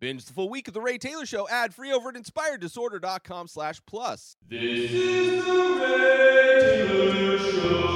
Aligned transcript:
Binge 0.00 0.24
the 0.24 0.32
full 0.32 0.48
week 0.48 0.66
of 0.66 0.72
The 0.72 0.80
Ray 0.80 0.96
Taylor 0.96 1.26
Show 1.26 1.46
ad 1.50 1.74
free 1.74 1.92
over 1.92 2.08
at 2.08 2.14
inspireddisorder.com 2.14 3.48
slash 3.48 3.82
plus. 3.84 4.34
This 4.48 4.90
is 4.90 5.44
the 5.44 5.52
Ray 5.78 6.86
Taylor 6.88 7.38
Show. 7.38 7.90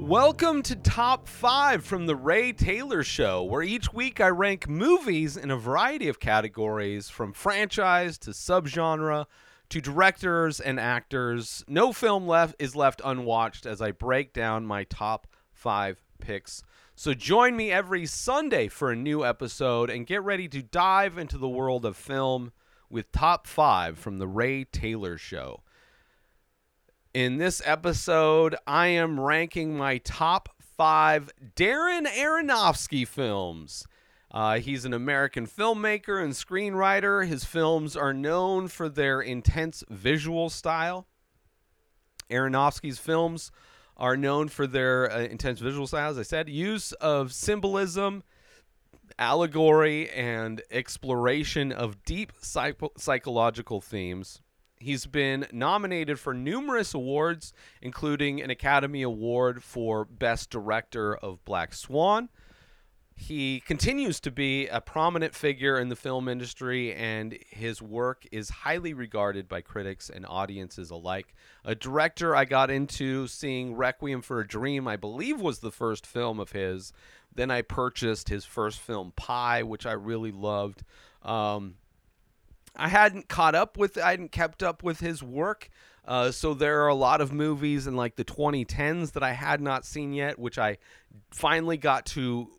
Welcome 0.00 0.62
to 0.62 0.74
Top 0.74 1.28
5 1.28 1.84
from 1.84 2.06
The 2.06 2.16
Ray 2.16 2.52
Taylor 2.52 3.04
Show, 3.04 3.44
where 3.44 3.62
each 3.62 3.92
week 3.92 4.20
I 4.20 4.26
rank 4.30 4.68
movies 4.68 5.36
in 5.36 5.52
a 5.52 5.56
variety 5.56 6.08
of 6.08 6.18
categories 6.18 7.08
from 7.08 7.32
franchise 7.32 8.18
to 8.18 8.30
subgenre 8.30 9.26
to 9.68 9.80
directors 9.80 10.58
and 10.58 10.80
actors. 10.80 11.64
No 11.68 11.92
film 11.92 12.26
left 12.26 12.56
is 12.58 12.74
left 12.74 13.00
unwatched 13.04 13.64
as 13.64 13.80
I 13.80 13.92
break 13.92 14.32
down 14.32 14.66
my 14.66 14.82
top 14.82 15.28
5 15.52 16.02
picks. 16.20 16.64
So 17.00 17.14
join 17.14 17.56
me 17.56 17.72
every 17.72 18.04
Sunday 18.04 18.68
for 18.68 18.90
a 18.90 18.94
new 18.94 19.24
episode 19.24 19.88
and 19.88 20.06
get 20.06 20.22
ready 20.22 20.48
to 20.48 20.62
dive 20.62 21.16
into 21.16 21.38
the 21.38 21.48
world 21.48 21.86
of 21.86 21.96
film 21.96 22.52
with 22.90 23.10
Top 23.10 23.46
5 23.46 23.98
from 23.98 24.18
The 24.18 24.28
Ray 24.28 24.64
Taylor 24.64 25.16
Show. 25.16 25.62
In 27.14 27.38
this 27.38 27.62
episode, 27.64 28.54
I 28.66 28.88
am 28.88 29.18
ranking 29.18 29.78
my 29.78 29.96
top 29.96 30.50
five 30.76 31.30
Darren 31.56 32.06
Aronofsky 32.06 33.08
films. 33.08 33.86
Uh, 34.30 34.58
he's 34.58 34.84
an 34.84 34.92
American 34.92 35.46
filmmaker 35.46 36.22
and 36.22 36.34
screenwriter. 36.34 37.26
His 37.26 37.46
films 37.46 37.96
are 37.96 38.12
known 38.12 38.68
for 38.68 38.90
their 38.90 39.22
intense 39.22 39.82
visual 39.88 40.50
style. 40.50 41.06
Aronofsky's 42.30 42.98
films 42.98 43.50
are 44.00 44.16
known 44.16 44.48
for 44.48 44.66
their 44.66 45.12
uh, 45.12 45.20
intense 45.20 45.60
visual 45.60 45.86
style, 45.86 46.10
as 46.10 46.18
I 46.18 46.22
said, 46.22 46.48
use 46.48 46.92
of 46.92 47.32
symbolism, 47.32 48.24
allegory, 49.18 50.08
and 50.10 50.62
exploration 50.70 51.70
of 51.70 52.02
deep 52.04 52.32
psycho- 52.40 52.92
psychological 52.96 53.80
themes. 53.80 54.40
He's 54.78 55.04
been 55.04 55.46
nominated 55.52 56.18
for 56.18 56.32
numerous 56.32 56.94
awards, 56.94 57.52
including 57.82 58.40
an 58.40 58.48
Academy 58.48 59.02
Award 59.02 59.62
for 59.62 60.06
Best 60.06 60.48
Director 60.48 61.14
of 61.14 61.44
Black 61.44 61.74
Swan. 61.74 62.30
He 63.20 63.60
continues 63.60 64.18
to 64.20 64.30
be 64.30 64.66
a 64.68 64.80
prominent 64.80 65.34
figure 65.34 65.78
in 65.78 65.90
the 65.90 65.94
film 65.94 66.26
industry, 66.26 66.94
and 66.94 67.38
his 67.50 67.82
work 67.82 68.26
is 68.32 68.48
highly 68.48 68.94
regarded 68.94 69.46
by 69.46 69.60
critics 69.60 70.08
and 70.08 70.24
audiences 70.26 70.90
alike. 70.90 71.34
A 71.62 71.74
director 71.74 72.34
I 72.34 72.46
got 72.46 72.70
into 72.70 73.26
seeing 73.26 73.76
Requiem 73.76 74.22
for 74.22 74.40
a 74.40 74.48
Dream, 74.48 74.88
I 74.88 74.96
believe, 74.96 75.38
was 75.38 75.58
the 75.58 75.70
first 75.70 76.06
film 76.06 76.40
of 76.40 76.52
his. 76.52 76.94
Then 77.32 77.50
I 77.50 77.60
purchased 77.60 78.30
his 78.30 78.46
first 78.46 78.80
film, 78.80 79.12
Pi, 79.16 79.64
which 79.64 79.84
I 79.84 79.92
really 79.92 80.32
loved. 80.32 80.82
Um, 81.22 81.74
I 82.74 82.88
hadn't 82.88 83.28
caught 83.28 83.54
up 83.54 83.76
with, 83.76 83.98
I 83.98 84.12
hadn't 84.12 84.32
kept 84.32 84.62
up 84.62 84.82
with 84.82 85.00
his 85.00 85.22
work. 85.22 85.68
Uh, 86.06 86.30
so 86.30 86.54
there 86.54 86.82
are 86.84 86.88
a 86.88 86.94
lot 86.94 87.20
of 87.20 87.34
movies 87.34 87.86
in 87.86 87.96
like 87.96 88.16
the 88.16 88.24
2010s 88.24 89.12
that 89.12 89.22
I 89.22 89.32
had 89.32 89.60
not 89.60 89.84
seen 89.84 90.14
yet, 90.14 90.38
which 90.38 90.58
I 90.58 90.78
finally 91.30 91.76
got 91.76 92.06
to 92.06 92.50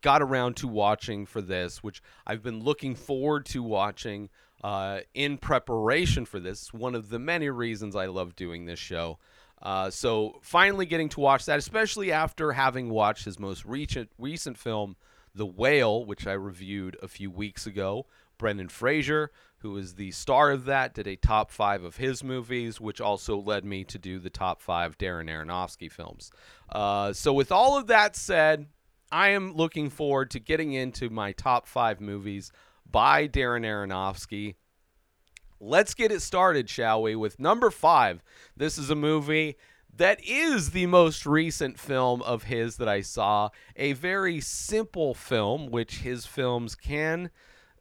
got 0.00 0.22
around 0.22 0.56
to 0.56 0.68
watching 0.68 1.26
for 1.26 1.40
this, 1.40 1.82
which 1.82 2.02
I've 2.26 2.42
been 2.42 2.60
looking 2.60 2.94
forward 2.94 3.46
to 3.46 3.62
watching 3.62 4.30
uh, 4.62 5.00
in 5.14 5.38
preparation 5.38 6.24
for 6.24 6.40
this. 6.40 6.72
One 6.72 6.94
of 6.94 7.08
the 7.08 7.18
many 7.18 7.50
reasons 7.50 7.96
I 7.96 8.06
love 8.06 8.36
doing 8.36 8.64
this 8.64 8.78
show. 8.78 9.18
Uh, 9.60 9.90
so 9.90 10.38
finally 10.42 10.86
getting 10.86 11.08
to 11.10 11.20
watch 11.20 11.44
that, 11.46 11.58
especially 11.58 12.10
after 12.10 12.52
having 12.52 12.90
watched 12.90 13.24
his 13.24 13.38
most 13.38 13.64
recent 13.64 14.10
recent 14.18 14.58
film, 14.58 14.96
The 15.34 15.46
Whale, 15.46 16.04
which 16.04 16.26
I 16.26 16.32
reviewed 16.32 16.96
a 17.02 17.08
few 17.08 17.30
weeks 17.30 17.66
ago. 17.66 18.06
Brendan 18.38 18.68
Fraser, 18.68 19.30
who 19.58 19.76
is 19.76 19.94
the 19.94 20.10
star 20.10 20.50
of 20.50 20.64
that, 20.64 20.94
did 20.94 21.06
a 21.06 21.14
top 21.14 21.52
five 21.52 21.84
of 21.84 21.96
his 21.96 22.24
movies, 22.24 22.80
which 22.80 23.00
also 23.00 23.36
led 23.36 23.64
me 23.64 23.84
to 23.84 23.98
do 23.98 24.18
the 24.18 24.30
top 24.30 24.60
five 24.60 24.98
Darren 24.98 25.30
Aronofsky 25.30 25.90
films. 25.90 26.32
Uh, 26.68 27.12
so 27.12 27.32
with 27.32 27.52
all 27.52 27.78
of 27.78 27.86
that 27.86 28.16
said, 28.16 28.66
I 29.12 29.28
am 29.28 29.52
looking 29.52 29.90
forward 29.90 30.30
to 30.30 30.40
getting 30.40 30.72
into 30.72 31.10
my 31.10 31.32
top 31.32 31.66
five 31.66 32.00
movies 32.00 32.50
by 32.90 33.28
Darren 33.28 33.62
Aronofsky. 33.62 34.54
Let's 35.60 35.92
get 35.92 36.10
it 36.10 36.22
started, 36.22 36.70
shall 36.70 37.02
we? 37.02 37.14
With 37.14 37.38
number 37.38 37.70
five. 37.70 38.24
This 38.56 38.78
is 38.78 38.88
a 38.88 38.94
movie 38.94 39.56
that 39.94 40.18
is 40.24 40.70
the 40.70 40.86
most 40.86 41.26
recent 41.26 41.78
film 41.78 42.22
of 42.22 42.44
his 42.44 42.78
that 42.78 42.88
I 42.88 43.02
saw. 43.02 43.50
A 43.76 43.92
very 43.92 44.40
simple 44.40 45.12
film, 45.12 45.70
which 45.70 45.98
his 45.98 46.24
films 46.24 46.74
can 46.74 47.30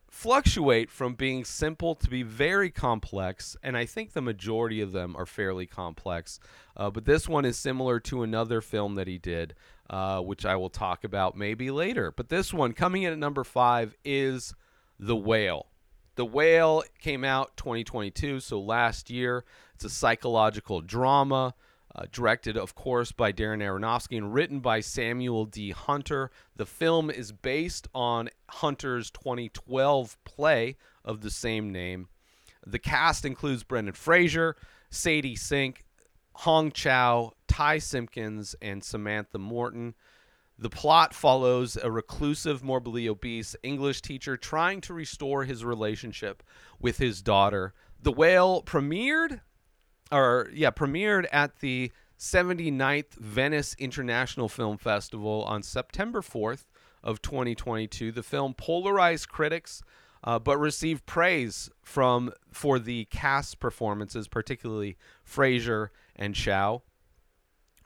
fluctuate 0.09 0.91
from 0.91 1.15
being 1.15 1.45
simple 1.45 1.95
to 1.95 2.09
be 2.09 2.21
very 2.21 2.69
complex, 2.69 3.55
and 3.63 3.77
I 3.77 3.85
think 3.85 4.11
the 4.11 4.21
majority 4.21 4.81
of 4.81 4.91
them 4.91 5.15
are 5.15 5.25
fairly 5.25 5.65
complex. 5.65 6.37
Uh, 6.75 6.89
but 6.91 7.05
this 7.05 7.29
one 7.29 7.45
is 7.45 7.57
similar 7.57 8.01
to 8.01 8.21
another 8.21 8.59
film 8.59 8.95
that 8.95 9.07
he 9.07 9.17
did, 9.17 9.55
uh, 9.91 10.21
which 10.21 10.45
I 10.45 10.55
will 10.55 10.69
talk 10.69 11.03
about 11.03 11.37
maybe 11.37 11.69
later. 11.69 12.11
But 12.15 12.29
this 12.29 12.53
one, 12.53 12.71
coming 12.71 13.03
in 13.03 13.11
at 13.11 13.19
number 13.19 13.43
five, 13.43 13.93
is 14.05 14.55
The 14.97 15.17
Whale. 15.17 15.67
The 16.15 16.25
Whale 16.25 16.83
came 16.99 17.25
out 17.25 17.57
2022, 17.57 18.39
so 18.39 18.59
last 18.59 19.09
year. 19.09 19.43
It's 19.75 19.83
a 19.83 19.89
psychological 19.89 20.79
drama. 20.81 21.53
Uh, 21.93 22.05
directed, 22.09 22.55
of 22.55 22.73
course, 22.73 23.11
by 23.11 23.33
Darren 23.33 23.61
Aronofsky 23.61 24.17
and 24.17 24.33
written 24.33 24.61
by 24.61 24.79
Samuel 24.79 25.43
D. 25.43 25.71
Hunter. 25.71 26.31
The 26.55 26.65
film 26.65 27.09
is 27.09 27.33
based 27.33 27.89
on 27.93 28.29
Hunter's 28.49 29.11
2012 29.11 30.17
play 30.23 30.77
of 31.03 31.19
the 31.19 31.29
same 31.29 31.69
name. 31.69 32.07
The 32.65 32.79
cast 32.79 33.25
includes 33.25 33.63
Brendan 33.63 33.95
Fraser, 33.95 34.55
Sadie 34.89 35.35
Sink, 35.35 35.83
Hong 36.33 36.71
Chau, 36.71 37.33
Ty 37.51 37.79
Simpkins, 37.79 38.55
and 38.61 38.81
Samantha 38.81 39.37
Morton. 39.37 39.93
The 40.57 40.69
plot 40.69 41.13
follows 41.13 41.75
a 41.75 41.91
reclusive, 41.91 42.63
morbidly 42.63 43.09
obese 43.09 43.57
English 43.61 44.01
teacher 44.01 44.37
trying 44.37 44.79
to 44.81 44.93
restore 44.93 45.43
his 45.43 45.65
relationship 45.65 46.43
with 46.79 46.97
his 46.97 47.21
daughter. 47.21 47.73
The 48.01 48.13
Whale 48.13 48.63
premiered 48.63 49.41
or 50.13 50.49
yeah, 50.53 50.71
premiered 50.71 51.27
at 51.33 51.59
the 51.59 51.91
79th 52.17 53.15
Venice 53.15 53.75
International 53.77 54.47
Film 54.47 54.77
Festival 54.77 55.43
on 55.43 55.61
September 55.61 56.21
4th 56.21 56.63
of 57.03 57.21
2022. 57.21 58.13
The 58.13 58.23
film 58.23 58.53
polarized 58.53 59.27
critics, 59.27 59.83
uh, 60.23 60.39
but 60.39 60.57
received 60.57 61.05
praise 61.05 61.69
from 61.81 62.31
for 62.49 62.79
the 62.79 63.05
cast 63.05 63.59
performances, 63.59 64.29
particularly 64.29 64.95
Fraser 65.25 65.91
and 66.15 66.33
Chau, 66.33 66.83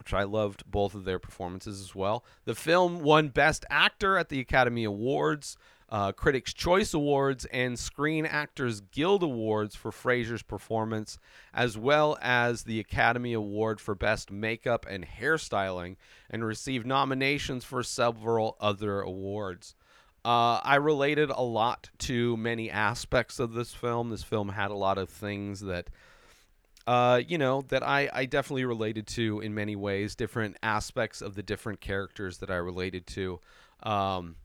which 0.05 0.13
I 0.13 0.23
loved 0.23 0.63
both 0.69 0.93
of 0.93 1.03
their 1.03 1.19
performances 1.19 1.81
as 1.81 1.95
well. 1.95 2.23
The 2.45 2.55
film 2.55 3.01
won 3.01 3.29
Best 3.29 3.65
Actor 3.69 4.17
at 4.17 4.29
the 4.29 4.39
Academy 4.39 4.83
Awards 4.83 5.57
uh, 5.89 6.11
Critics' 6.11 6.53
Choice 6.53 6.93
Awards 6.93 7.45
and 7.45 7.77
Screen 7.77 8.25
Actors 8.25 8.81
Guild 8.81 9.23
Awards 9.23 9.75
for 9.75 9.91
Fraser's 9.91 10.41
performance, 10.41 11.17
as 11.53 11.77
well 11.77 12.17
as 12.21 12.63
the 12.63 12.79
Academy 12.79 13.33
Award 13.33 13.79
for 13.79 13.93
Best 13.93 14.31
Makeup 14.31 14.85
and 14.89 15.05
Hairstyling, 15.05 15.95
and 16.29 16.43
received 16.43 16.85
nominations 16.85 17.63
for 17.63 17.83
several 17.83 18.57
other 18.59 19.01
awards. 19.01 19.75
Uh, 20.23 20.59
I 20.63 20.77
related 20.77 21.29
a 21.29 21.43
lot 21.43 21.91
to 21.99 22.35
many 22.35 22.71
aspects 22.71 23.37
of 23.37 23.53
this 23.53 23.75
film. 23.75 24.09
This 24.09 24.23
film 24.23 24.49
had 24.49 24.71
a 24.71 24.75
lot 24.75 24.97
of 24.97 25.07
things 25.07 25.61
that, 25.61 25.89
uh, 26.87 27.21
you 27.27 27.37
know, 27.37 27.61
that 27.69 27.83
I, 27.83 28.09
I 28.13 28.25
definitely 28.25 28.65
related 28.65 29.07
to 29.07 29.39
in 29.39 29.53
many 29.53 29.75
ways, 29.75 30.15
different 30.15 30.57
aspects 30.61 31.21
of 31.21 31.35
the 31.35 31.43
different 31.43 31.81
characters 31.81 32.37
that 32.39 32.49
I 32.51 32.55
related 32.55 33.07
to. 33.07 33.39
Um, 33.83 34.35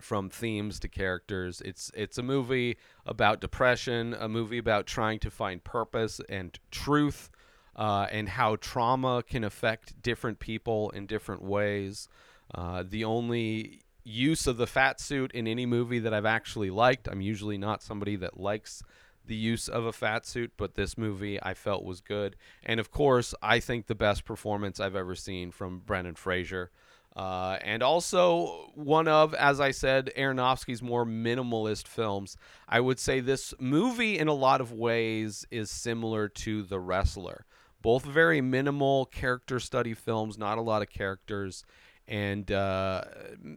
from 0.00 0.30
themes 0.30 0.78
to 0.80 0.88
characters. 0.88 1.60
It's 1.64 1.90
it's 1.94 2.18
a 2.18 2.22
movie 2.22 2.76
about 3.04 3.40
depression, 3.40 4.14
a 4.18 4.28
movie 4.28 4.58
about 4.58 4.86
trying 4.86 5.18
to 5.20 5.30
find 5.30 5.62
purpose 5.62 6.20
and 6.28 6.56
truth, 6.70 7.30
uh, 7.76 8.06
and 8.10 8.28
how 8.28 8.56
trauma 8.56 9.22
can 9.22 9.44
affect 9.44 10.00
different 10.00 10.38
people 10.38 10.90
in 10.90 11.06
different 11.06 11.42
ways. 11.42 12.08
Uh, 12.54 12.84
the 12.88 13.04
only 13.04 13.82
use 14.04 14.46
of 14.46 14.56
the 14.56 14.66
fat 14.66 15.00
suit 15.00 15.32
in 15.32 15.46
any 15.46 15.66
movie 15.66 15.98
that 15.98 16.14
I've 16.14 16.24
actually 16.24 16.70
liked. 16.70 17.08
I'm 17.08 17.20
usually 17.20 17.58
not 17.58 17.82
somebody 17.82 18.16
that 18.16 18.40
likes 18.40 18.82
the 19.28 19.36
use 19.36 19.68
of 19.68 19.84
a 19.86 19.92
fat 19.92 20.26
suit, 20.26 20.52
but 20.56 20.74
this 20.74 20.98
movie 20.98 21.38
I 21.42 21.54
felt 21.54 21.84
was 21.84 22.00
good. 22.00 22.34
And 22.64 22.80
of 22.80 22.90
course, 22.90 23.34
I 23.40 23.60
think 23.60 23.86
the 23.86 23.94
best 23.94 24.24
performance 24.24 24.80
I've 24.80 24.96
ever 24.96 25.14
seen 25.14 25.52
from 25.52 25.78
Brendan 25.78 26.16
Fraser. 26.16 26.70
Uh, 27.16 27.58
and 27.62 27.82
also 27.82 28.70
one 28.74 29.08
of, 29.08 29.34
as 29.34 29.60
I 29.60 29.72
said, 29.72 30.10
Aronofsky's 30.16 30.82
more 30.82 31.04
minimalist 31.04 31.88
films. 31.88 32.36
I 32.68 32.78
would 32.80 32.98
say 33.00 33.20
this 33.20 33.54
movie, 33.58 34.18
in 34.18 34.28
a 34.28 34.34
lot 34.34 34.60
of 34.60 34.72
ways, 34.72 35.46
is 35.50 35.70
similar 35.70 36.28
to 36.28 36.62
The 36.62 36.78
Wrestler. 36.78 37.44
Both 37.82 38.04
very 38.04 38.40
minimal 38.40 39.06
character 39.06 39.58
study 39.60 39.94
films, 39.94 40.38
not 40.38 40.58
a 40.58 40.62
lot 40.62 40.82
of 40.82 40.90
characters. 40.90 41.64
and 42.08 42.50
uh, 42.50 43.02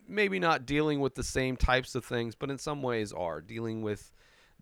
maybe 0.08 0.38
not 0.38 0.66
dealing 0.66 1.00
with 1.00 1.16
the 1.16 1.24
same 1.24 1.56
types 1.56 1.96
of 1.96 2.04
things, 2.04 2.36
but 2.36 2.50
in 2.52 2.58
some 2.58 2.82
ways 2.82 3.14
are 3.14 3.40
dealing 3.40 3.82
with 3.82 4.12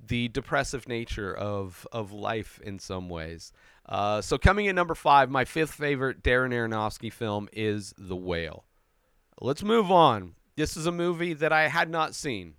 the 0.05 0.27
depressive 0.29 0.87
nature 0.87 1.35
of 1.35 1.87
of 1.91 2.11
life 2.11 2.59
in 2.63 2.79
some 2.79 3.09
ways. 3.09 3.51
Uh, 3.87 4.21
so 4.21 4.37
coming 4.37 4.65
in 4.65 4.75
number 4.75 4.95
five, 4.95 5.29
my 5.29 5.45
fifth 5.45 5.73
favorite 5.73 6.23
Darren 6.23 6.53
Aronofsky 6.53 7.11
film 7.11 7.49
is 7.51 7.93
The 7.97 8.15
Whale. 8.15 8.65
Let's 9.41 9.63
move 9.63 9.91
on. 9.91 10.35
This 10.55 10.77
is 10.77 10.85
a 10.85 10.91
movie 10.91 11.33
that 11.33 11.53
I 11.53 11.69
had 11.69 11.89
not 11.89 12.13
seen. 12.13 12.55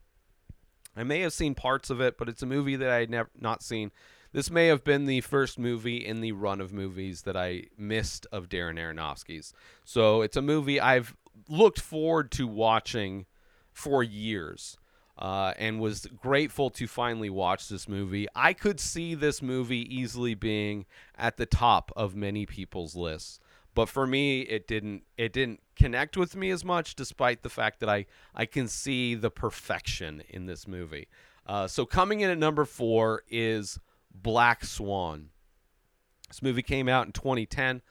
I 0.97 1.05
may 1.05 1.21
have 1.21 1.33
seen 1.33 1.55
parts 1.55 1.91
of 1.91 2.01
it, 2.01 2.19
but 2.19 2.29
it's 2.29 2.43
a 2.43 2.47
movie 2.47 2.77
that 2.77 2.91
I 2.91 3.01
had 3.01 3.11
never 3.11 3.31
not 3.39 3.63
seen. 3.63 3.93
This 4.33 4.51
may 4.51 4.67
have 4.67 4.85
been 4.85 5.07
the 5.07 5.21
first 5.21 5.59
movie 5.59 6.05
in 6.05 6.21
the 6.21 6.33
run 6.33 6.61
of 6.61 6.73
movies 6.73 7.23
that 7.23 7.37
I 7.37 7.65
missed 7.77 8.27
of 8.33 8.49
Darren 8.49 8.79
Aronofsky's. 8.79 9.53
So 9.85 10.23
it's 10.23 10.37
a 10.37 10.43
movie 10.43 10.81
I've 10.81 11.17
looked 11.49 11.81
forward 11.81 12.31
to 12.33 12.47
watching 12.47 13.27
for 13.73 14.03
years. 14.03 14.79
Uh, 15.21 15.53
and 15.59 15.79
was 15.79 16.07
grateful 16.17 16.71
to 16.71 16.87
finally 16.87 17.29
watch 17.29 17.69
this 17.69 17.87
movie. 17.87 18.27
I 18.35 18.55
could 18.55 18.81
see 18.81 19.15
this 19.15 19.43
movie 19.43 19.95
easily 19.95 20.35
being 20.35 20.87
at 21.15 21.37
the 21.37 21.45
top 21.45 21.93
of 21.95 22.17
many 22.17 22.47
people's 22.47 22.97
lists, 22.97 23.39
but 23.75 23.91
for 23.91 24.07
me, 24.07 24.41
it 24.41 24.67
didn't. 24.67 25.03
It 25.19 25.35
didn't 25.35 25.61
connect 25.77 26.17
with 26.17 26.35
me 26.35 26.51
as 26.51 26.65
much, 26.65 26.95
despite 26.95 27.43
the 27.43 27.51
fact 27.51 27.81
that 27.81 27.89
I 27.91 28.07
I 28.35 28.47
can 28.47 28.67
see 28.67 29.15
the 29.15 29.31
perfection 29.31 30.23
in 30.31 30.47
this 30.47 30.67
movie. 30.67 31.07
Uh, 31.47 31.67
so 31.67 31.85
coming 31.85 32.21
in 32.21 32.31
at 32.31 32.39
number 32.39 32.65
four 32.65 33.23
is 33.29 33.79
Black 34.15 34.65
Swan. 34.65 35.31
This 36.29 36.43
movie 36.43 36.63
came 36.63 36.89
out 36.89 37.07
in 37.07 37.13
2010. 37.13 37.83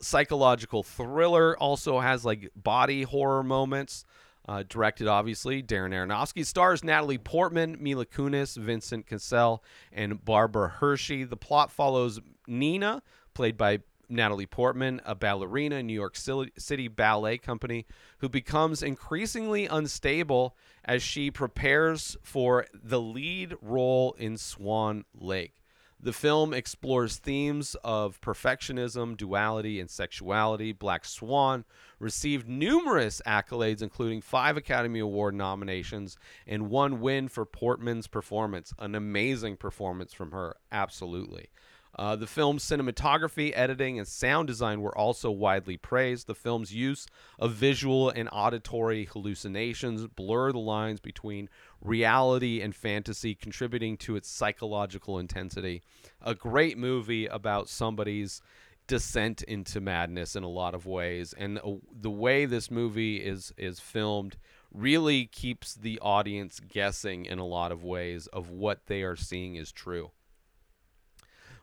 Psychological 0.00 0.82
thriller 0.82 1.56
also 1.58 2.00
has 2.00 2.24
like 2.24 2.50
body 2.56 3.02
horror 3.02 3.42
moments. 3.42 4.04
Uh, 4.48 4.64
directed, 4.68 5.06
obviously, 5.06 5.62
Darren 5.62 5.92
Aronofsky. 5.92 6.44
Stars 6.44 6.82
Natalie 6.82 7.18
Portman, 7.18 7.76
Mila 7.80 8.06
Kunis, 8.06 8.56
Vincent 8.56 9.06
Cassel, 9.06 9.62
and 9.92 10.24
Barbara 10.24 10.68
Hershey. 10.68 11.22
The 11.22 11.36
plot 11.36 11.70
follows 11.70 12.20
Nina, 12.48 13.02
played 13.34 13.56
by 13.56 13.80
Natalie 14.08 14.46
Portman, 14.46 15.00
a 15.04 15.14
ballerina 15.14 15.76
in 15.76 15.86
New 15.86 15.94
York 15.94 16.16
City 16.16 16.88
Ballet 16.88 17.38
Company, 17.38 17.86
who 18.18 18.28
becomes 18.28 18.82
increasingly 18.82 19.66
unstable 19.66 20.56
as 20.84 21.02
she 21.02 21.30
prepares 21.30 22.16
for 22.22 22.66
the 22.74 23.00
lead 23.00 23.54
role 23.62 24.14
in 24.18 24.36
Swan 24.36 25.04
Lake. 25.14 25.62
The 25.98 26.12
film 26.12 26.52
explores 26.52 27.16
themes 27.16 27.76
of 27.84 28.20
perfectionism, 28.20 29.16
duality, 29.16 29.78
and 29.78 29.88
sexuality. 29.88 30.72
Black 30.72 31.04
Swan 31.04 31.64
received 32.02 32.48
numerous 32.48 33.22
accolades, 33.24 33.80
including 33.80 34.20
five 34.20 34.56
Academy 34.56 34.98
Award 34.98 35.34
nominations 35.34 36.16
and 36.46 36.68
one 36.68 37.00
win 37.00 37.28
for 37.28 37.46
Portman's 37.46 38.08
performance. 38.08 38.74
An 38.78 38.94
amazing 38.94 39.56
performance 39.56 40.12
from 40.12 40.32
her, 40.32 40.56
absolutely. 40.72 41.48
Uh, 41.94 42.16
the 42.16 42.26
film's 42.26 42.64
cinematography, 42.64 43.52
editing, 43.54 43.98
and 43.98 44.08
sound 44.08 44.46
design 44.48 44.80
were 44.80 44.96
also 44.96 45.30
widely 45.30 45.76
praised. 45.76 46.26
The 46.26 46.34
film's 46.34 46.74
use 46.74 47.06
of 47.38 47.52
visual 47.52 48.08
and 48.08 48.30
auditory 48.32 49.04
hallucinations 49.04 50.06
blur 50.06 50.52
the 50.52 50.58
lines 50.58 51.00
between 51.00 51.50
reality 51.82 52.62
and 52.62 52.74
fantasy, 52.74 53.34
contributing 53.34 53.98
to 53.98 54.16
its 54.16 54.28
psychological 54.30 55.18
intensity. 55.18 55.82
A 56.22 56.34
great 56.34 56.78
movie 56.78 57.26
about 57.26 57.68
somebody's 57.68 58.40
descent 58.92 59.42
into 59.44 59.80
madness 59.80 60.36
in 60.36 60.42
a 60.42 60.48
lot 60.48 60.74
of 60.74 60.84
ways, 60.84 61.32
and 61.38 61.58
uh, 61.58 61.72
the 61.90 62.10
way 62.10 62.44
this 62.44 62.70
movie 62.70 63.16
is 63.16 63.52
is 63.56 63.80
filmed 63.80 64.36
really 64.70 65.24
keeps 65.24 65.74
the 65.74 65.98
audience 66.00 66.60
guessing 66.60 67.24
in 67.24 67.38
a 67.38 67.46
lot 67.46 67.72
of 67.72 67.82
ways 67.82 68.26
of 68.28 68.50
what 68.50 68.86
they 68.86 69.02
are 69.02 69.16
seeing 69.16 69.56
is 69.56 69.72
true 69.72 70.10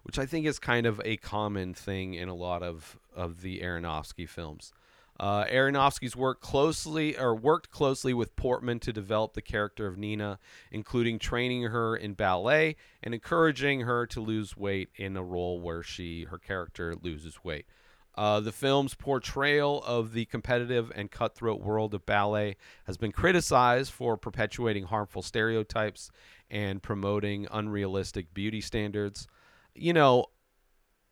which 0.04 0.18
I 0.18 0.26
think 0.26 0.46
is 0.46 0.60
kind 0.60 0.86
of 0.86 1.02
a 1.06 1.18
common 1.18 1.74
thing 1.74 2.14
in 2.14 2.30
a 2.30 2.34
lot 2.34 2.64
of, 2.64 2.98
of 3.16 3.42
the 3.42 3.60
Aronofsky 3.60 4.28
films. 4.28 4.72
Uh, 5.20 5.44
Aronofsky's 5.46 6.16
worked 6.16 6.42
closely 6.42 7.18
or 7.18 7.36
worked 7.36 7.70
closely 7.72 8.14
with 8.14 8.36
Portman 8.36 8.80
to 8.80 8.94
develop 8.94 9.34
the 9.34 9.42
character 9.42 9.86
of 9.86 9.98
Nina, 9.98 10.40
including 10.72 11.20
training 11.20 11.64
her 11.64 11.96
in 11.96 12.14
ballet 12.14 12.78
and 13.04 13.14
encouraging 13.14 13.82
her 13.82 14.06
to 14.08 14.22
lose 14.22 14.56
weight 14.56 14.90
in 14.96 15.18
a 15.18 15.24
role 15.24 15.60
where 15.60 15.84
she 15.84 16.24
her 16.26 16.38
character 16.38 16.96
loses 16.96 17.44
weight. 17.44 17.66
Uh, 18.16 18.40
the 18.40 18.52
film's 18.52 18.96
portrayal 18.96 19.84
of 19.86 20.14
the 20.14 20.26
competitive 20.26 20.92
and 20.96 21.12
cutthroat 21.12 21.62
world 21.62 21.94
of 21.94 22.06
ballet 22.06 22.56
has 22.86 22.98
been 22.98 23.12
criticized 23.12 23.92
for 23.92 24.18
perpetuating 24.18 24.86
harmful 24.86 25.22
stereotypes 25.22 26.12
and 26.50 26.82
promoting 26.82 27.48
unrealistic 27.52 28.34
beauty 28.34 28.62
standards 28.62 29.28
you 29.80 29.94
know, 29.94 30.26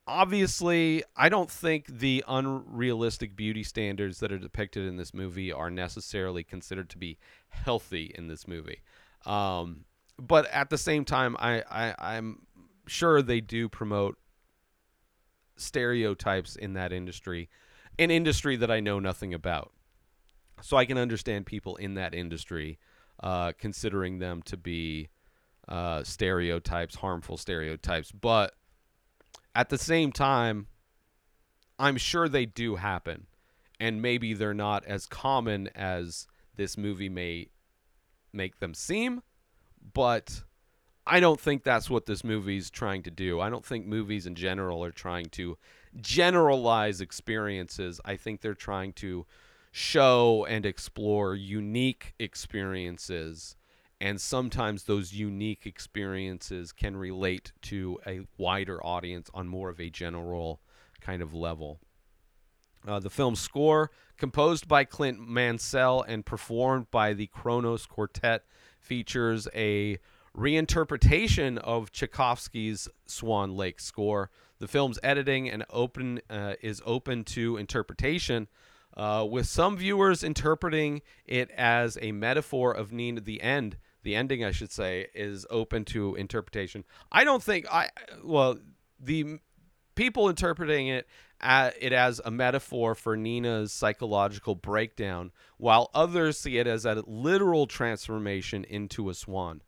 obviously, 0.07 1.03
I 1.15 1.29
don't 1.29 1.51
think 1.51 1.85
the 1.87 2.23
unrealistic 2.27 3.35
beauty 3.35 3.63
standards 3.63 4.19
that 4.19 4.31
are 4.31 4.39
depicted 4.39 4.87
in 4.87 4.97
this 4.97 5.13
movie 5.13 5.51
are 5.51 5.69
necessarily 5.69 6.43
considered 6.43 6.89
to 6.91 6.97
be 6.97 7.17
healthy 7.49 8.11
in 8.15 8.27
this 8.27 8.47
movie. 8.47 8.81
Um, 9.25 9.85
but 10.19 10.47
at 10.47 10.69
the 10.69 10.77
same 10.77 11.05
time, 11.05 11.35
I, 11.39 11.63
I 11.69 11.95
I'm 11.99 12.47
sure 12.87 13.21
they 13.21 13.41
do 13.41 13.69
promote 13.69 14.17
stereotypes 15.57 16.55
in 16.55 16.73
that 16.73 16.93
industry, 16.93 17.49
an 17.99 18.09
industry 18.11 18.55
that 18.55 18.71
I 18.71 18.79
know 18.79 18.99
nothing 18.99 19.33
about. 19.33 19.71
So 20.61 20.77
I 20.77 20.85
can 20.85 20.97
understand 20.97 21.45
people 21.45 21.75
in 21.75 21.95
that 21.95 22.15
industry 22.15 22.79
uh, 23.21 23.51
considering 23.59 24.19
them 24.19 24.41
to 24.43 24.57
be 24.57 25.09
uh, 25.67 26.03
stereotypes, 26.03 26.95
harmful 26.95 27.37
stereotypes. 27.37 28.11
But 28.11 28.53
at 29.57 29.69
the 29.69 29.77
same 29.79 30.11
time, 30.11 30.67
I'm 31.79 31.97
sure 31.97 32.29
they 32.29 32.45
do 32.45 32.75
happen. 32.75 33.25
And 33.79 34.03
maybe 34.03 34.35
they're 34.35 34.53
not 34.53 34.85
as 34.85 35.07
common 35.07 35.67
as 35.75 36.27
this 36.55 36.77
movie 36.77 37.09
may 37.09 37.49
make 38.31 38.59
them 38.59 38.75
seem. 38.75 39.23
But 39.93 40.43
I 41.07 41.19
don't 41.19 41.39
think 41.39 41.63
that's 41.63 41.89
what 41.89 42.05
this 42.05 42.23
movie's 42.23 42.69
trying 42.69 43.01
to 43.03 43.11
do. 43.11 43.41
I 43.41 43.49
don't 43.49 43.65
think 43.65 43.87
movies 43.87 44.27
in 44.27 44.35
general 44.35 44.83
are 44.83 44.91
trying 44.91 45.29
to 45.31 45.57
generalize 45.99 47.01
experiences. 47.01 47.99
I 48.05 48.15
think 48.15 48.41
they're 48.41 48.53
trying 48.53 48.93
to 48.93 49.25
show 49.71 50.45
and 50.47 50.67
explore 50.67 51.33
unique 51.33 52.13
experiences 52.19 53.55
and 53.99 54.21
sometimes 54.21 54.83
those 54.83 55.13
unique 55.13 55.65
experiences 55.65 56.71
can 56.71 56.95
relate 56.95 57.51
to 57.63 57.99
a 58.05 58.21
wider 58.37 58.83
audience 58.85 59.29
on 59.33 59.47
more 59.47 59.69
of 59.69 59.79
a 59.79 59.89
general 59.89 60.61
kind 61.01 61.21
of 61.21 61.33
level. 61.33 61.79
Uh, 62.87 62.99
the 62.99 63.09
film's 63.09 63.39
score, 63.39 63.91
composed 64.17 64.67
by 64.67 64.83
Clint 64.83 65.19
Mansell 65.19 66.03
and 66.07 66.25
performed 66.25 66.89
by 66.91 67.13
the 67.13 67.27
Kronos 67.27 67.85
Quartet, 67.85 68.43
features 68.79 69.47
a 69.53 69.97
reinterpretation 70.35 71.57
of 71.57 71.91
Tchaikovsky's 71.91 72.87
Swan 73.07 73.55
Lake 73.55 73.79
score. 73.79 74.29
The 74.59 74.67
film's 74.67 74.99
editing 75.01 75.49
and 75.49 75.65
open 75.69 76.21
uh, 76.29 76.53
is 76.61 76.81
open 76.85 77.23
to 77.25 77.57
interpretation, 77.57 78.47
uh, 78.95 79.25
with 79.29 79.47
some 79.47 79.75
viewers 79.77 80.23
interpreting 80.23 81.01
it 81.25 81.51
as 81.51 81.97
a 82.01 82.11
metaphor 82.11 82.71
of 82.71 82.91
Nina 82.91 83.21
the 83.21 83.41
end 83.41 83.77
the 84.07 84.15
ending 84.15 84.41
I 84.41 84.51
should 84.51 84.71
say 84.71 85.07
is 85.13 85.45
open 85.49 85.83
to 85.87 86.15
interpretation. 86.15 86.85
I 87.11 87.25
don't 87.25 87.43
think 87.43 87.65
I 87.69 87.89
well 88.23 88.57
the 89.01 89.39
people 89.95 90.29
interpreting 90.29 90.87
it 90.87 91.09
uh, 91.41 91.71
it 91.77 91.91
as 91.91 92.21
a 92.23 92.31
metaphor 92.31 92.95
for 92.95 93.17
Nina's 93.17 93.73
psychological 93.73 94.55
breakdown, 94.55 95.33
while 95.57 95.91
others 95.93 96.39
see 96.39 96.57
it 96.57 96.67
as 96.67 96.85
a 96.85 97.03
literal 97.05 97.67
transformation 97.67 98.63
into 98.63 99.09
a 99.09 99.13
swan. 99.13 99.61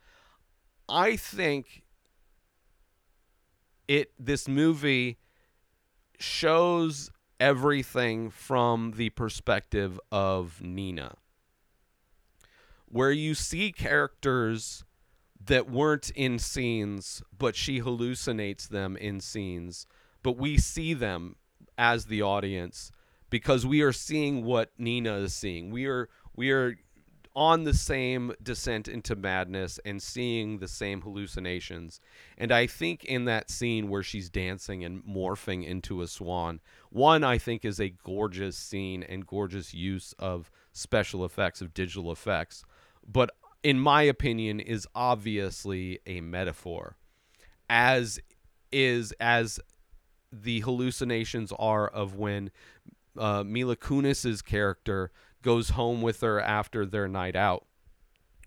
I 0.88 1.18
think 1.18 1.84
it 3.90 4.14
this 4.18 4.48
movie 4.48 5.18
shows 6.18 7.12
everything 7.42 8.30
from 8.30 8.94
the 8.96 9.10
perspective 9.10 10.00
of 10.14 10.62
Nina 10.62 11.18
where 12.90 13.12
you 13.12 13.36
see 13.36 13.72
characters 13.72 14.84
that 15.46 15.70
weren't 15.70 16.10
in 16.12 16.38
scenes, 16.38 17.24
but 17.38 17.56
she 17.56 17.80
hallucinates 17.80 18.68
them 18.68 18.98
in 18.98 19.20
scenes, 19.20 19.88
but 20.22 20.38
we 20.38 20.58
see 20.58 20.94
them 20.94 21.36
as 21.78 22.06
the 22.06 22.22
audience 22.22 22.92
because 23.30 23.66
we 23.66 23.82
are 23.82 23.94
seeing 23.94 24.44
what 24.44 24.72
Nina 24.78 25.16
is 25.18 25.34
seeing. 25.34 25.72
We 25.72 25.86
are 25.86 26.10
we 26.36 26.52
are 26.52 26.78
on 27.36 27.64
the 27.64 27.74
same 27.74 28.34
descent 28.42 28.88
into 28.88 29.16
madness 29.16 29.80
and 29.86 30.02
seeing 30.02 30.58
the 30.58 30.68
same 30.68 31.02
hallucinations. 31.02 32.02
And 32.38 32.52
I 32.52 32.68
think 32.68 33.06
in 33.06 33.26
that 33.26 33.50
scene 33.50 33.88
where 33.88 34.04
she's 34.04 34.30
dancing 34.30 34.84
and 34.84 35.04
morphing 35.06 35.66
into 35.66 36.02
a 36.02 36.08
swan, 36.08 36.60
one 36.90 37.24
I 37.24 37.38
think 37.38 37.64
is 37.64 37.80
a 37.80 37.90
gorgeous 38.04 38.58
scene 38.58 39.04
and 39.04 39.26
gorgeous 39.26 39.74
use 39.74 40.14
of 40.20 40.52
special 40.74 41.24
effects 41.24 41.62
of 41.62 41.74
digital 41.74 42.12
effects, 42.12 42.66
but 43.12 43.32
in 43.64 43.80
my 43.80 44.04
opinion 44.04 44.60
is 44.60 44.88
obviously 44.94 46.00
a 46.06 46.22
metaphor. 46.22 46.96
As 47.70 48.20
is 48.72 49.12
as 49.20 49.60
the 50.32 50.60
hallucinations 50.62 51.52
are 51.58 51.88
of 51.88 52.16
when 52.16 52.52
uh, 53.18 53.44
Mila 53.44 53.76
Kunis's 53.76 54.42
character 54.42 55.12
goes 55.42 55.70
home 55.70 56.02
with 56.02 56.22
her 56.22 56.40
after 56.40 56.86
their 56.86 57.08
night 57.08 57.36
out 57.36 57.66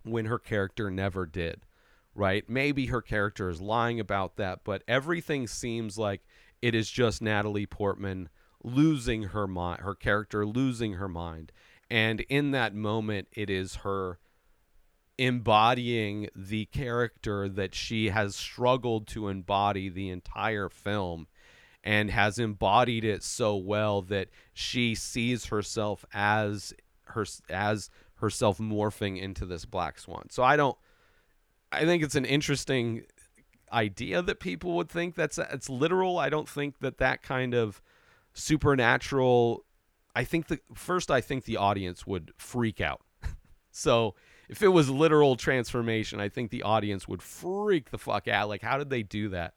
when 0.05 0.27
her 0.27 0.39
character 0.39 0.91
never 0.91 1.27
did 1.27 1.67
right? 2.15 2.49
Maybe 2.49 2.87
her 2.87 3.01
character 3.01 3.49
is 3.49 3.61
lying 3.61 3.99
about 4.01 4.37
that 4.37 4.61
but 4.65 4.83
everything 4.87 5.47
seems 5.47 5.99
like 5.99 6.23
it 6.61 6.75
is 6.75 6.91
just 6.91 7.23
Natalie 7.23 7.67
Portman 7.67 8.29
losing 8.63 9.25
her 9.25 9.47
mind 9.47 9.81
her 9.81 9.95
character 9.95 10.47
losing 10.47 10.95
her 10.95 11.09
mind. 11.09 11.53
And 11.91 12.21
in 12.23 12.51
that 12.53 12.75
moment 12.75 13.29
it 13.33 13.51
is 13.51 13.77
her 13.77 14.19
embodying 15.19 16.29
the 16.35 16.65
character 16.67 17.49
that 17.49 17.75
she 17.75 18.09
has 18.09 18.35
struggled 18.35 19.07
to 19.07 19.29
embody 19.29 19.89
the 19.89 20.09
entire 20.09 20.69
film 20.69 21.27
and 21.85 22.11
has 22.11 22.39
embodied 22.39 23.05
it 23.05 23.23
so 23.23 23.57
well 23.57 24.03
that 24.03 24.29
she 24.53 24.95
sees 24.95 25.47
herself 25.47 26.05
as 26.13 26.73
her 27.07 27.27
as 27.51 27.91
herself 28.17 28.59
morphing 28.59 29.21
into 29.21 29.45
this 29.45 29.65
black 29.65 29.99
swan. 29.99 30.29
So 30.31 30.43
I 30.43 30.57
don't 30.57 30.77
I 31.71 31.85
think 31.85 32.03
it's 32.03 32.15
an 32.15 32.25
interesting 32.25 33.03
idea 33.73 34.23
that 34.23 34.39
people 34.39 34.75
would 34.77 34.89
think 34.89 35.15
that's 35.15 35.39
it's 35.39 35.69
literal. 35.69 36.19
I 36.19 36.29
don't 36.29 36.49
think 36.49 36.79
that 36.81 36.99
that 36.99 37.23
kind 37.23 37.55
of 37.55 37.83
supernatural 38.33 39.65
I 40.15 40.25
think 40.25 40.49
the 40.49 40.61
first 40.75 41.11
I 41.11 41.21
think 41.21 41.45
the 41.45 41.57
audience 41.57 42.07
would 42.07 42.33
freak 42.37 42.81
out. 42.81 43.01
so 43.73 44.15
if 44.53 44.63
it 44.63 44.69
was 44.69 44.91
literal 44.91 45.35
transformation, 45.35 46.21
I 46.21 46.29
think 46.29 46.51
the 46.51 46.63
audience 46.63 47.09
would 47.09 47.23
freak 47.23 47.91
the 47.91 47.97
fuck 47.97 48.29
out. 48.29 48.51
Like, 48.51 48.61
how 48.61 48.77
did 48.77 48.91
they 48.91 49.03
do 49.03 49.31
that? 49.31 49.55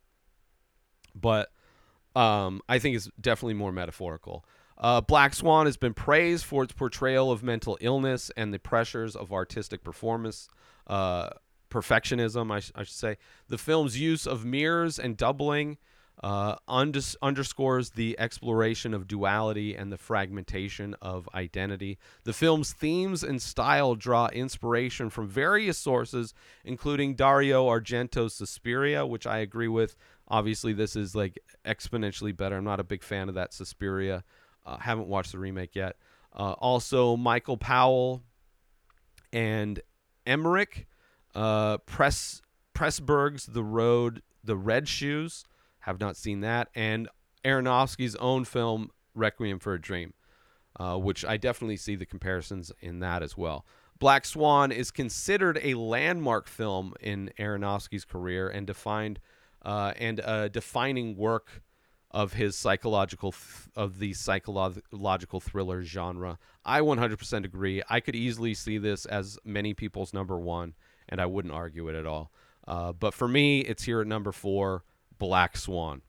But 1.14 1.52
um, 2.16 2.62
I 2.70 2.80
think 2.80 2.96
it's 2.96 3.10
definitely 3.20 3.56
more 3.56 3.74
metaphorical. 3.74 4.46
Uh, 4.78 5.02
Black 5.02 5.34
Swan 5.34 5.66
has 5.66 5.76
been 5.76 5.94
praised 5.94 6.46
for 6.46 6.64
its 6.64 6.72
portrayal 6.72 7.30
of 7.30 7.44
mental 7.44 7.78
illness 7.82 8.32
and 8.38 8.54
the 8.54 8.60
pressures 8.60 9.18
of 9.18 9.34
artistic 9.34 9.84
performance, 9.84 10.48
uh, 10.88 11.30
perfectionism, 11.70 12.50
I, 12.50 12.62
sh- 12.62 12.72
I, 12.74 12.84
should 12.84 12.96
say. 12.96 13.18
The 13.50 13.58
film's 13.58 14.00
use 14.00 14.26
of 14.26 14.46
mirrors 14.46 14.98
and 14.98 15.18
doubling 15.18 15.78
uh, 16.24 16.56
undis- 16.70 17.16
underscores 17.22 17.92
the 17.92 18.18
exploration 18.20 18.94
of 18.94 19.08
duality 19.08 19.76
and 19.76 19.92
the 19.92 19.98
fragmentation 19.98 20.96
of 21.02 21.28
identity. 21.34 21.98
The 22.24 22.34
film's 22.34 22.74
themes 22.74 23.24
and 23.24 23.42
style 23.42 23.96
draw 23.96 24.28
inspiration 24.28 25.10
from 25.10 25.28
various 25.28 25.78
sources, 25.78 26.34
including 26.64 27.16
Dario 27.16 27.68
Argento's 27.68 28.34
Suspiria, 28.34 29.06
which 29.06 29.28
I 29.28 29.40
agree 29.40 29.68
with. 29.68 29.96
Obviously, 30.28 30.74
this 30.74 30.96
is 30.96 31.16
like 31.16 31.38
exponentially 31.66 32.36
better. 32.36 32.58
I'm 32.58 32.64
not 32.64 32.80
a 32.80 32.84
big 32.84 33.04
fan 33.04 33.30
of 33.30 33.36
that 33.36 33.54
Suspiria. 33.54 34.24
Uh, 34.66 34.78
haven't 34.78 35.08
watched 35.08 35.32
the 35.32 35.40
remake 35.40 35.76
yet. 35.76 35.98
Uh, 36.34 36.54
also, 36.54 37.16
Michael 37.16 37.58
Powell 37.58 38.24
and 39.32 39.80
Emeric, 40.26 40.86
uh, 41.36 41.78
Press 41.80 42.42
Pressburg's 42.74 43.46
The 43.46 43.64
Road, 43.64 44.22
The 44.44 44.58
Red 44.58 44.88
Shoes. 44.88 45.46
Have 45.86 46.00
not 46.00 46.18
seen 46.18 46.42
that, 46.42 46.70
and 46.74 47.08
Aronofsky's 47.44 48.16
own 48.16 48.44
film 48.44 48.90
Requiem 49.14 49.60
for 49.60 49.74
a 49.74 49.82
Dream, 49.82 50.14
uh, 50.80 50.98
which 50.98 51.24
I 51.24 51.38
definitely 51.38 51.78
see 51.78 51.96
the 51.96 52.06
comparisons 52.06 52.72
in 52.82 53.00
that 53.00 53.22
as 53.22 53.38
well. 53.38 53.66
Black 53.98 54.26
Swan 54.26 54.72
is 54.72 54.92
considered 54.92 55.60
a 55.62 55.76
landmark 55.76 56.48
film 56.48 56.94
in 57.00 57.32
Aronofsky's 57.40 58.04
career 58.04 58.50
and 58.50 58.68
defined 58.68 59.20
uh, 59.64 59.94
and 59.98 60.20
a 60.20 60.50
defining 60.50 61.16
work 61.16 61.62
of 62.12 62.34
his 62.34 62.56
psychological 62.56 63.32
th- 63.32 63.70
of 63.76 64.00
the 64.00 64.14
psychological 64.14 65.40
thriller 65.40 65.84
genre. 65.84 66.38
I 66.64 66.82
100% 66.82 67.46
agree. 67.46 67.82
I 67.90 68.00
could 68.00 68.16
easily 68.16 68.54
see 68.54 68.78
this 68.78 69.06
as 69.06 69.38
many 69.44 69.74
people's 69.74 70.14
number 70.14 70.40
one, 70.40 70.76
and 71.10 71.20
I 71.20 71.26
wouldn't 71.26 71.54
argue 71.54 71.90
it 71.90 71.96
at 71.96 72.06
all. 72.06 72.32
Uh, 72.68 72.94
but 72.94 73.14
for 73.14 73.28
me, 73.28 73.62
it's 73.62 73.84
here 73.84 74.02
at 74.02 74.08
number 74.08 74.32
four. 74.32 74.84
Black 75.18 75.58
Swan. 75.58 76.02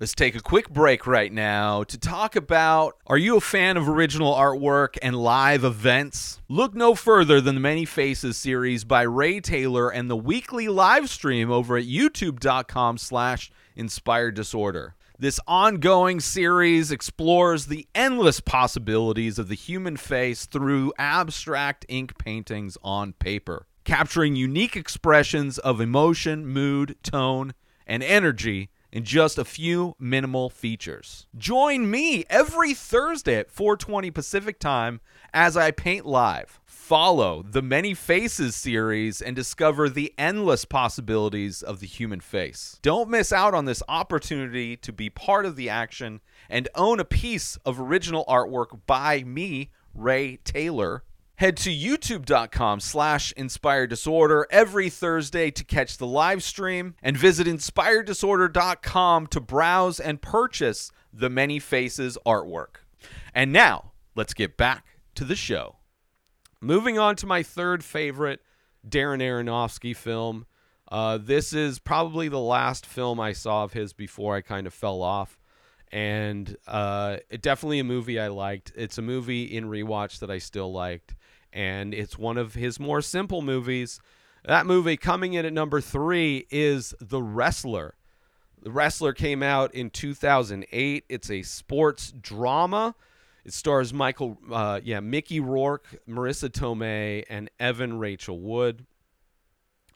Let's 0.00 0.14
take 0.14 0.36
a 0.36 0.40
quick 0.40 0.70
break 0.70 1.08
right 1.08 1.32
now 1.32 1.82
to 1.82 1.98
talk 1.98 2.36
about 2.36 2.94
Are 3.08 3.18
you 3.18 3.36
a 3.36 3.40
fan 3.40 3.76
of 3.76 3.88
original 3.88 4.32
artwork 4.32 4.96
and 5.02 5.16
live 5.16 5.64
events? 5.64 6.40
Look 6.48 6.72
no 6.72 6.94
further 6.94 7.40
than 7.40 7.56
the 7.56 7.60
Many 7.60 7.84
Faces 7.84 8.36
series 8.36 8.84
by 8.84 9.02
Ray 9.02 9.40
Taylor 9.40 9.90
and 9.90 10.08
the 10.08 10.16
weekly 10.16 10.68
live 10.68 11.10
stream 11.10 11.50
over 11.50 11.76
at 11.76 11.84
youtube.com 11.84 12.96
slash 12.98 13.50
inspired 13.74 14.36
disorder. 14.36 14.94
This 15.18 15.40
ongoing 15.48 16.20
series 16.20 16.92
explores 16.92 17.66
the 17.66 17.88
endless 17.92 18.38
possibilities 18.38 19.36
of 19.36 19.48
the 19.48 19.56
human 19.56 19.96
face 19.96 20.46
through 20.46 20.92
abstract 20.96 21.84
ink 21.88 22.16
paintings 22.18 22.78
on 22.84 23.14
paper, 23.14 23.66
capturing 23.82 24.36
unique 24.36 24.76
expressions 24.76 25.58
of 25.58 25.80
emotion, 25.80 26.46
mood, 26.46 26.94
tone, 27.02 27.52
and 27.88 28.02
energy 28.02 28.70
in 28.92 29.04
just 29.04 29.38
a 29.38 29.44
few 29.44 29.94
minimal 29.98 30.48
features. 30.48 31.26
Join 31.36 31.90
me 31.90 32.24
every 32.30 32.74
Thursday 32.74 33.36
at 33.36 33.50
4:20 33.50 34.10
Pacific 34.10 34.58
Time 34.58 35.00
as 35.32 35.56
I 35.56 35.70
paint 35.70 36.06
live. 36.06 36.60
Follow 36.64 37.42
the 37.42 37.60
Many 37.60 37.92
Faces 37.92 38.56
series 38.56 39.20
and 39.20 39.36
discover 39.36 39.90
the 39.90 40.14
endless 40.16 40.64
possibilities 40.64 41.62
of 41.62 41.80
the 41.80 41.86
human 41.86 42.20
face. 42.20 42.78
Don't 42.80 43.10
miss 43.10 43.30
out 43.30 43.52
on 43.52 43.66
this 43.66 43.82
opportunity 43.88 44.74
to 44.78 44.92
be 44.92 45.10
part 45.10 45.44
of 45.44 45.56
the 45.56 45.68
action 45.68 46.20
and 46.48 46.66
own 46.74 46.98
a 46.98 47.04
piece 47.04 47.56
of 47.66 47.78
original 47.78 48.24
artwork 48.26 48.80
by 48.86 49.22
me, 49.22 49.70
Ray 49.94 50.38
Taylor, 50.44 51.02
Head 51.38 51.56
to 51.58 51.70
youtube.com 51.70 52.80
slash 52.80 53.30
inspired 53.36 53.90
disorder 53.90 54.48
every 54.50 54.90
Thursday 54.90 55.52
to 55.52 55.62
catch 55.62 55.96
the 55.96 56.06
live 56.06 56.42
stream 56.42 56.96
and 57.00 57.16
visit 57.16 57.46
inspireddisorder.com 57.46 59.28
to 59.28 59.40
browse 59.40 60.00
and 60.00 60.20
purchase 60.20 60.90
the 61.12 61.30
Many 61.30 61.60
Faces 61.60 62.18
artwork. 62.26 62.78
And 63.32 63.52
now, 63.52 63.92
let's 64.16 64.34
get 64.34 64.56
back 64.56 64.84
to 65.14 65.22
the 65.24 65.36
show. 65.36 65.76
Moving 66.60 66.98
on 66.98 67.14
to 67.14 67.26
my 67.26 67.44
third 67.44 67.84
favorite 67.84 68.40
Darren 68.84 69.22
Aronofsky 69.22 69.94
film. 69.94 70.44
Uh, 70.90 71.18
this 71.18 71.52
is 71.52 71.78
probably 71.78 72.28
the 72.28 72.40
last 72.40 72.84
film 72.84 73.20
I 73.20 73.32
saw 73.32 73.62
of 73.62 73.74
his 73.74 73.92
before 73.92 74.34
I 74.34 74.40
kind 74.40 74.66
of 74.66 74.74
fell 74.74 75.02
off. 75.02 75.38
And 75.92 76.56
uh, 76.66 77.18
it 77.30 77.42
definitely 77.42 77.78
a 77.78 77.84
movie 77.84 78.18
I 78.18 78.26
liked. 78.26 78.72
It's 78.74 78.98
a 78.98 79.02
movie 79.02 79.44
in 79.44 79.66
rewatch 79.66 80.18
that 80.18 80.32
I 80.32 80.38
still 80.38 80.72
liked 80.72 81.14
and 81.52 81.94
it's 81.94 82.18
one 82.18 82.36
of 82.36 82.54
his 82.54 82.78
more 82.78 83.00
simple 83.00 83.42
movies. 83.42 84.00
That 84.44 84.66
movie 84.66 84.96
coming 84.96 85.34
in 85.34 85.44
at 85.44 85.52
number 85.52 85.80
three 85.80 86.46
is 86.50 86.94
The 87.00 87.22
Wrestler. 87.22 87.94
The 88.62 88.70
Wrestler 88.70 89.12
came 89.12 89.42
out 89.42 89.74
in 89.74 89.90
2008. 89.90 91.04
It's 91.08 91.30
a 91.30 91.42
sports 91.42 92.12
drama. 92.12 92.94
It 93.44 93.52
stars 93.52 93.94
Michael, 93.94 94.38
uh, 94.50 94.80
yeah, 94.82 95.00
Mickey 95.00 95.40
Rourke, 95.40 95.86
Marisa 96.08 96.50
Tomei, 96.50 97.24
and 97.30 97.50
Evan 97.58 97.98
Rachel 97.98 98.38
Wood. 98.38 98.84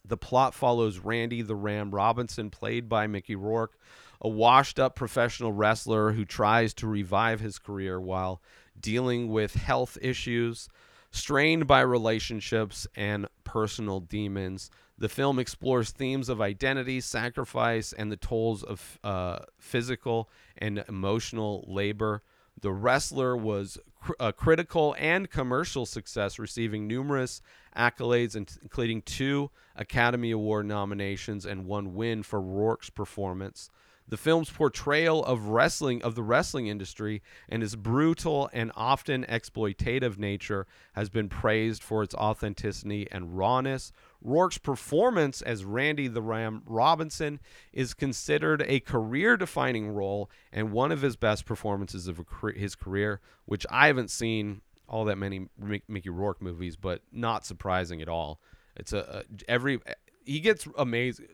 The 0.04 0.16
plot 0.16 0.54
follows 0.54 0.99
Randy 0.99 1.42
the 1.42 1.54
Ram 1.54 1.90
Robinson, 1.90 2.50
played 2.50 2.88
by 2.88 3.06
Mickey 3.06 3.37
Rourke, 3.37 3.78
a 4.21 4.28
washed 4.28 4.78
up 4.78 4.97
professional 4.97 5.52
wrestler 5.52 6.12
who 6.12 6.25
tries 6.25 6.75
to 6.75 6.87
revive 6.87 7.40
his 7.40 7.59
career 7.59 8.00
while 8.00 8.42
dealing 8.78 9.28
with 9.28 9.54
health 9.54 9.99
issues. 10.00 10.68
Strained 11.14 11.66
by 11.66 11.81
relationships 11.83 12.87
and 12.97 13.26
personal 13.45 14.00
demons, 14.00 14.71
the 14.97 15.11
film 15.11 15.38
explores 15.38 15.90
themes 15.90 16.31
of 16.31 16.40
identity, 16.40 17.02
sacrifice, 17.02 17.92
and 17.92 18.11
the 18.11 18.16
tolls 18.16 18.62
of 18.62 18.99
uh, 19.04 19.40
physical 19.59 20.31
and 20.57 20.83
emotional 20.88 21.66
labor. 21.69 22.23
The 22.59 22.73
Wrestler 22.73 23.37
was 23.37 23.76
cr- 24.00 24.12
a 24.19 24.33
critical 24.33 24.97
and 24.99 25.28
commercial 25.28 25.85
success, 25.85 26.38
receiving 26.38 26.87
numerous 26.87 27.42
accolades, 27.76 28.35
including 28.35 29.02
two 29.02 29.50
Academy 29.76 30.31
Award 30.31 30.64
nominations 30.64 31.45
and 31.45 31.66
one 31.66 31.95
win 31.95 32.23
for 32.23 32.40
Rourke's 32.40 32.88
performance. 32.88 33.69
The 34.09 34.16
film's 34.16 34.50
portrayal 34.50 35.25
of 35.25 35.47
wrestling 35.47 36.02
of 36.02 36.14
the 36.14 36.23
wrestling 36.23 36.66
industry 36.66 37.23
and 37.49 37.62
its 37.62 37.75
brutal 37.75 38.50
and 38.52 38.71
often 38.75 39.25
exploitative 39.25 40.18
nature 40.18 40.66
has 40.92 41.09
been 41.09 41.28
praised 41.28 41.82
for 41.82 42.02
its 42.02 42.14
authenticity 42.14 43.09
and 43.11 43.38
rawness. 43.38 43.92
Rourke's 44.21 44.59
performance 44.59 45.40
as 45.40 45.64
Randy 45.64 46.09
the 46.09 46.23
Ram 46.23 46.62
Robinson 46.66 47.40
is 47.73 47.94
considered 47.94 48.62
a 48.66 48.80
career-defining 48.80 49.88
role 49.88 50.30
and 50.52 50.73
one 50.73 50.92
of 50.92 51.02
his 51.02 51.16
best 51.16 51.47
performances 51.47 52.06
of 52.06 52.21
his 52.54 52.75
career, 52.75 53.21
which 53.47 53.66
I 53.71 53.87
haven't 53.87 54.11
seen 54.11 54.61
all 54.87 55.04
that 55.06 55.16
many 55.16 55.49
Mickey 55.88 56.11
Rourke 56.11 56.42
movies, 56.42 56.76
but 56.76 57.00
not 57.11 57.47
surprising 57.47 58.02
at 58.02 58.09
all. 58.09 58.40
It's 58.76 58.92
a, 58.92 59.25
a 59.38 59.50
every 59.50 59.80
he 60.25 60.40
gets 60.40 60.68
amazing. 60.76 61.26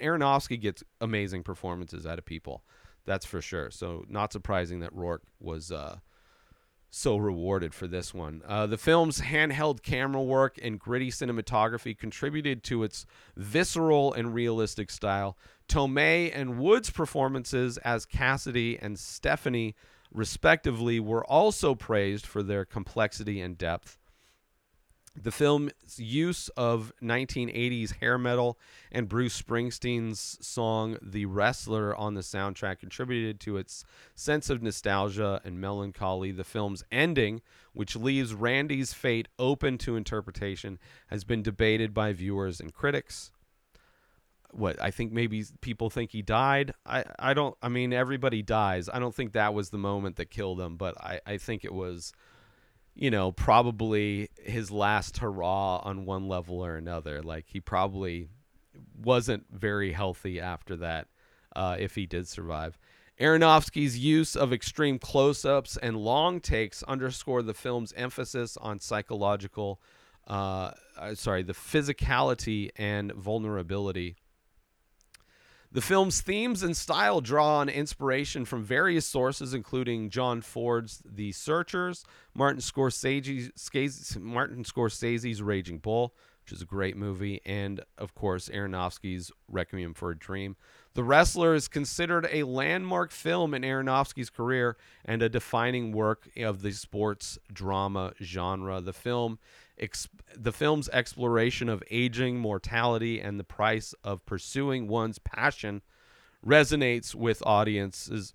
Aronofsky 0.00 0.60
gets 0.60 0.82
amazing 1.00 1.42
performances 1.42 2.06
out 2.06 2.18
of 2.18 2.24
people, 2.24 2.62
that's 3.04 3.26
for 3.26 3.40
sure. 3.40 3.70
So 3.70 4.04
not 4.08 4.32
surprising 4.32 4.80
that 4.80 4.92
Rourke 4.92 5.22
was 5.40 5.70
uh, 5.72 5.98
so 6.90 7.16
rewarded 7.16 7.74
for 7.74 7.86
this 7.86 8.14
one. 8.14 8.42
Uh, 8.46 8.66
the 8.66 8.78
film's 8.78 9.20
handheld 9.20 9.82
camera 9.82 10.22
work 10.22 10.58
and 10.62 10.78
gritty 10.78 11.10
cinematography 11.10 11.96
contributed 11.96 12.62
to 12.64 12.82
its 12.82 13.06
visceral 13.36 14.12
and 14.14 14.32
realistic 14.32 14.90
style. 14.90 15.36
Tomei 15.68 16.30
and 16.34 16.58
Wood's 16.58 16.90
performances 16.90 17.76
as 17.78 18.06
Cassidy 18.06 18.78
and 18.80 18.98
Stephanie, 18.98 19.74
respectively, 20.12 21.00
were 21.00 21.24
also 21.26 21.74
praised 21.74 22.24
for 22.24 22.42
their 22.42 22.64
complexity 22.64 23.40
and 23.40 23.58
depth. 23.58 23.98
The 25.22 25.32
film's 25.32 25.72
use 25.96 26.48
of 26.50 26.92
1980s 27.02 27.96
hair 28.00 28.18
metal 28.18 28.58
and 28.92 29.08
Bruce 29.08 29.40
Springsteen's 29.40 30.38
song 30.46 30.98
The 31.00 31.24
Wrestler 31.24 31.96
on 31.96 32.14
the 32.14 32.20
soundtrack 32.20 32.80
contributed 32.80 33.40
to 33.40 33.56
its 33.56 33.84
sense 34.14 34.50
of 34.50 34.62
nostalgia 34.62 35.40
and 35.42 35.58
melancholy. 35.58 36.32
The 36.32 36.44
film's 36.44 36.84
ending, 36.92 37.40
which 37.72 37.96
leaves 37.96 38.34
Randy's 38.34 38.92
fate 38.92 39.28
open 39.38 39.78
to 39.78 39.96
interpretation, 39.96 40.78
has 41.08 41.24
been 41.24 41.42
debated 41.42 41.94
by 41.94 42.12
viewers 42.12 42.60
and 42.60 42.72
critics. 42.72 43.32
What 44.52 44.80
I 44.80 44.90
think 44.90 45.12
maybe 45.12 45.44
people 45.60 45.88
think 45.90 46.12
he 46.12 46.22
died. 46.22 46.72
I, 46.84 47.04
I 47.18 47.34
don't 47.34 47.56
I 47.62 47.68
mean 47.68 47.92
everybody 47.92 48.42
dies. 48.42 48.88
I 48.88 48.98
don't 48.98 49.14
think 49.14 49.32
that 49.32 49.54
was 49.54 49.70
the 49.70 49.78
moment 49.78 50.16
that 50.16 50.30
killed 50.30 50.60
him, 50.60 50.76
but 50.76 50.96
I, 51.00 51.20
I 51.26 51.38
think 51.38 51.64
it 51.64 51.74
was 51.74 52.12
you 52.96 53.10
know, 53.10 53.30
probably 53.30 54.30
his 54.42 54.70
last 54.70 55.18
hurrah 55.18 55.78
on 55.84 56.06
one 56.06 56.28
level 56.28 56.64
or 56.64 56.76
another. 56.76 57.22
Like 57.22 57.44
he 57.46 57.60
probably 57.60 58.28
wasn't 59.00 59.44
very 59.52 59.92
healthy 59.92 60.40
after 60.40 60.76
that, 60.76 61.08
uh, 61.54 61.76
if 61.78 61.94
he 61.94 62.06
did 62.06 62.26
survive. 62.26 62.78
Aronofsky's 63.20 63.98
use 63.98 64.34
of 64.34 64.52
extreme 64.52 64.98
close 64.98 65.44
ups 65.44 65.76
and 65.78 65.96
long 65.96 66.40
takes 66.40 66.82
underscore 66.82 67.42
the 67.42 67.54
film's 67.54 67.92
emphasis 67.94 68.56
on 68.58 68.78
psychological, 68.78 69.80
uh, 70.26 70.70
uh, 70.98 71.14
sorry, 71.14 71.42
the 71.42 71.54
physicality 71.54 72.70
and 72.76 73.12
vulnerability. 73.12 74.16
The 75.76 75.82
film's 75.82 76.22
themes 76.22 76.62
and 76.62 76.74
style 76.74 77.20
draw 77.20 77.58
on 77.58 77.68
inspiration 77.68 78.46
from 78.46 78.64
various 78.64 79.04
sources, 79.04 79.52
including 79.52 80.08
John 80.08 80.40
Ford's 80.40 81.02
The 81.04 81.32
Searchers, 81.32 82.02
Martin 82.32 82.62
Scorsese's, 82.62 84.16
Martin 84.18 84.64
Scorsese's 84.64 85.42
Raging 85.42 85.76
Bull, 85.76 86.14
which 86.42 86.52
is 86.52 86.62
a 86.62 86.64
great 86.64 86.96
movie, 86.96 87.42
and 87.44 87.82
of 87.98 88.14
course 88.14 88.48
Aronofsky's 88.48 89.30
Requiem 89.48 89.92
for 89.92 90.12
a 90.12 90.16
Dream. 90.16 90.56
The 90.94 91.04
Wrestler 91.04 91.54
is 91.54 91.68
considered 91.68 92.26
a 92.32 92.44
landmark 92.44 93.10
film 93.10 93.52
in 93.52 93.60
Aronofsky's 93.60 94.30
career 94.30 94.78
and 95.04 95.20
a 95.20 95.28
defining 95.28 95.92
work 95.92 96.26
of 96.38 96.62
the 96.62 96.72
sports 96.72 97.38
drama 97.52 98.14
genre. 98.22 98.80
The 98.80 98.94
film 98.94 99.38
The 99.78 100.52
film's 100.52 100.88
exploration 100.88 101.68
of 101.68 101.82
aging, 101.90 102.38
mortality, 102.38 103.20
and 103.20 103.38
the 103.38 103.44
price 103.44 103.94
of 104.02 104.24
pursuing 104.24 104.88
one's 104.88 105.18
passion 105.18 105.82
resonates 106.44 107.14
with 107.14 107.42
audiences 107.44 108.34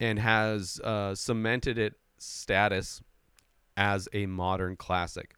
and 0.00 0.18
has 0.18 0.80
uh, 0.80 1.14
cemented 1.14 1.78
its 1.78 1.96
status 2.18 3.02
as 3.76 4.08
a 4.12 4.26
modern 4.26 4.76
classic. 4.76 5.34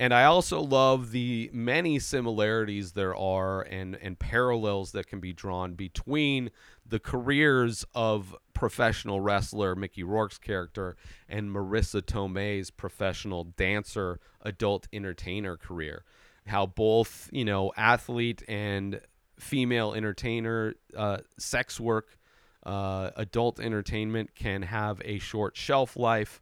And 0.00 0.14
I 0.14 0.24
also 0.24 0.62
love 0.62 1.10
the 1.10 1.50
many 1.52 1.98
similarities 1.98 2.92
there 2.92 3.14
are 3.14 3.60
and, 3.60 3.98
and 4.00 4.18
parallels 4.18 4.92
that 4.92 5.06
can 5.06 5.20
be 5.20 5.34
drawn 5.34 5.74
between 5.74 6.50
the 6.86 6.98
careers 6.98 7.84
of 7.94 8.34
professional 8.54 9.20
wrestler 9.20 9.76
Mickey 9.76 10.02
Rourke's 10.02 10.38
character 10.38 10.96
and 11.28 11.50
Marisa 11.50 12.00
Tomei's 12.00 12.70
professional 12.70 13.44
dancer, 13.44 14.20
adult 14.40 14.88
entertainer 14.90 15.58
career. 15.58 16.04
How 16.46 16.64
both, 16.64 17.28
you 17.30 17.44
know, 17.44 17.70
athlete 17.76 18.42
and 18.48 19.02
female 19.38 19.92
entertainer, 19.92 20.76
uh, 20.96 21.18
sex 21.38 21.78
work, 21.78 22.16
uh, 22.64 23.10
adult 23.16 23.60
entertainment 23.60 24.34
can 24.34 24.62
have 24.62 25.02
a 25.04 25.18
short 25.18 25.58
shelf 25.58 25.94
life 25.94 26.40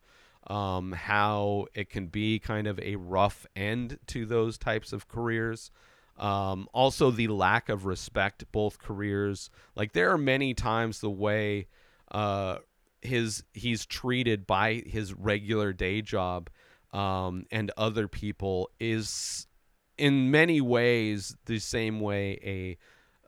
um, 0.49 0.93
how 0.93 1.67
it 1.75 1.91
can 1.91 2.07
be 2.07 2.39
kind 2.39 2.67
of 2.67 2.79
a 2.81 2.97
rough 2.97 3.47
end 3.55 3.99
to 4.09 4.27
those 4.27 4.59
types 4.59 4.93
of 4.93 5.09
careers. 5.09 5.71
Um, 6.17 6.69
also, 6.73 7.11
the 7.11 7.29
lack 7.29 7.69
of 7.69 7.85
respect 7.87 8.45
both 8.51 8.79
careers. 8.79 9.51
Like 9.77 9.93
there 9.93 10.11
are 10.11 10.19
many 10.19 10.55
times 10.55 11.01
the 11.01 11.11
way 11.11 11.69
uh, 12.11 12.59
his 13.03 13.45
he's 13.53 13.87
treated 13.87 14.47
by 14.47 14.83
his 14.87 15.15
regular 15.15 15.73
day 15.73 16.03
job 16.03 16.51
um, 16.93 17.45
and 17.51 17.71
other 17.77 18.09
people 18.09 18.71
is 18.81 19.47
in 19.97 20.31
many 20.31 20.61
ways 20.61 21.37
the 21.47 21.59
same 21.59 22.01
way 22.01 22.39
a 22.43 22.79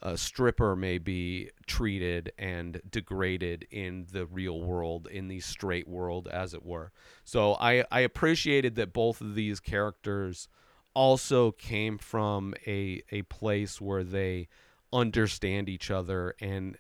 a 0.03 0.17
stripper 0.17 0.75
may 0.75 0.99
be 0.99 1.51
treated 1.67 2.33
and 2.39 2.81
degraded 2.91 3.67
in 3.71 4.07
the 4.11 4.27
real 4.27 4.61
world, 4.61 5.07
in 5.11 5.29
the 5.29 5.41
straight 5.41 5.87
world, 5.87 6.29
as 6.29 6.55
it 6.55 6.65
were. 6.65 6.93
So 7.25 7.55
I, 7.55 7.85
I 7.91 8.01
appreciated 8.01 8.77
that 8.77 8.93
both 8.93 9.21
of 9.21 9.35
these 9.35 9.61
characters 9.61 10.49
also 10.95 11.53
came 11.53 11.99
from 11.99 12.55
a, 12.67 13.03
a 13.13 13.23
place 13.23 13.81
where 13.81 14.05
they 14.05 14.49
understand 14.93 15.69
each 15.69 15.91
other. 15.91 16.35
And 16.41 16.77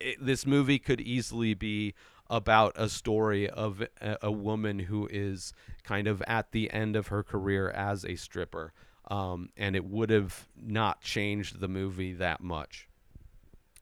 it, 0.00 0.16
this 0.20 0.46
movie 0.46 0.78
could 0.78 1.00
easily 1.00 1.54
be 1.54 1.94
about 2.30 2.72
a 2.74 2.88
story 2.88 3.48
of 3.48 3.82
a, 4.00 4.16
a 4.22 4.32
woman 4.32 4.78
who 4.78 5.08
is 5.12 5.52
kind 5.82 6.08
of 6.08 6.22
at 6.26 6.52
the 6.52 6.72
end 6.72 6.96
of 6.96 7.08
her 7.08 7.22
career 7.22 7.70
as 7.70 8.04
a 8.04 8.16
stripper 8.16 8.72
um, 9.08 9.50
and 9.56 9.76
it 9.76 9.84
would 9.84 10.10
have 10.10 10.48
not 10.56 11.00
changed 11.00 11.60
the 11.60 11.68
movie 11.68 12.12
that 12.14 12.40
much. 12.40 12.88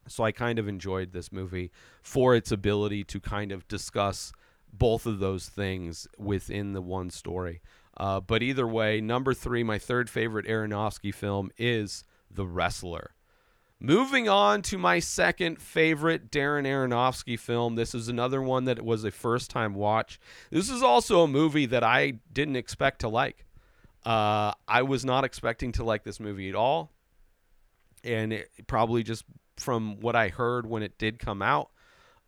So 0.08 0.24
I 0.24 0.32
kind 0.32 0.58
of 0.58 0.66
enjoyed 0.66 1.12
this 1.12 1.30
movie 1.30 1.70
for 2.02 2.34
its 2.34 2.50
ability 2.50 3.04
to 3.04 3.20
kind 3.20 3.52
of 3.52 3.68
discuss 3.68 4.32
both 4.72 5.06
of 5.06 5.18
those 5.18 5.48
things 5.48 6.08
within 6.18 6.72
the 6.72 6.82
one 6.82 7.10
story. 7.10 7.60
Uh, 7.96 8.20
but 8.20 8.42
either 8.42 8.66
way, 8.66 9.00
number 9.00 9.34
three, 9.34 9.62
my 9.62 9.78
third 9.78 10.10
favorite 10.10 10.46
Aronofsky 10.46 11.14
film 11.14 11.50
is 11.58 12.04
The 12.30 12.46
Wrestler. 12.46 13.12
Moving 13.78 14.28
on 14.28 14.62
to 14.62 14.78
my 14.78 15.00
second 15.00 15.60
favorite 15.60 16.30
Darren 16.30 16.66
Aronofsky 16.66 17.38
film. 17.38 17.74
This 17.74 17.94
is 17.94 18.08
another 18.08 18.40
one 18.40 18.64
that 18.64 18.82
was 18.82 19.04
a 19.04 19.10
first 19.10 19.50
time 19.50 19.74
watch. 19.74 20.20
This 20.50 20.70
is 20.70 20.82
also 20.82 21.22
a 21.22 21.28
movie 21.28 21.66
that 21.66 21.82
I 21.82 22.14
didn't 22.32 22.56
expect 22.56 23.00
to 23.00 23.08
like. 23.08 23.44
Uh, 24.04 24.52
I 24.66 24.82
was 24.82 25.04
not 25.04 25.24
expecting 25.24 25.72
to 25.72 25.84
like 25.84 26.02
this 26.02 26.18
movie 26.18 26.48
at 26.48 26.54
all, 26.54 26.92
and 28.02 28.32
it, 28.32 28.50
probably 28.66 29.02
just 29.02 29.24
from 29.56 30.00
what 30.00 30.16
I 30.16 30.28
heard 30.28 30.66
when 30.66 30.82
it 30.82 30.98
did 30.98 31.18
come 31.18 31.42
out. 31.42 31.70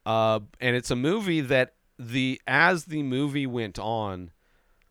Uh, 0.06 0.40
and 0.60 0.76
it's 0.76 0.90
a 0.90 0.96
movie 0.96 1.40
that 1.40 1.74
the 1.98 2.40
as 2.46 2.84
the 2.84 3.02
movie 3.02 3.46
went 3.46 3.78
on, 3.78 4.30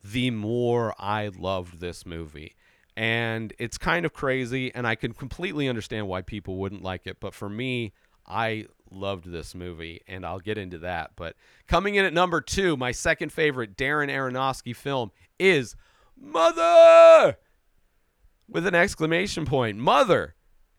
the 0.04 0.32
more 0.32 0.93
I 1.00 1.28
loved 1.28 1.80
this 1.80 2.06
movie. 2.06 2.56
And 2.96 3.54
it's 3.58 3.78
kind 3.78 4.06
of 4.06 4.13
crazy, 4.13 4.74
and 4.76 4.86
I 4.86 4.96
can 4.96 5.13
completely 5.13 5.67
understand 5.67 6.08
why 6.08 6.22
people 6.22 6.58
wouldn't 6.58 6.84
like 6.84 7.08
it. 7.08 7.19
But 7.19 7.34
for 7.34 7.50
me, 7.50 7.93
I 8.28 8.67
loved 8.91 9.32
this 9.32 9.56
movie, 9.56 10.02
and 10.08 10.26
I'll 10.26 10.39
get 10.39 10.60
into 10.60 10.78
that. 10.80 11.12
But 11.15 11.36
coming 11.67 11.96
in 11.96 12.06
at 12.06 12.13
number 12.13 12.39
two, 12.39 12.78
my 12.78 12.91
second 12.91 13.32
favorite 13.32 13.76
Darren 13.76 14.12
Aronofsky 14.12 14.76
film 14.76 15.12
is 15.39 15.76
Mother! 16.24 17.38
With 18.48 18.66
an 18.66 18.76
exclamation 18.76 19.46
point. 19.46 19.78
Mother 19.78 20.36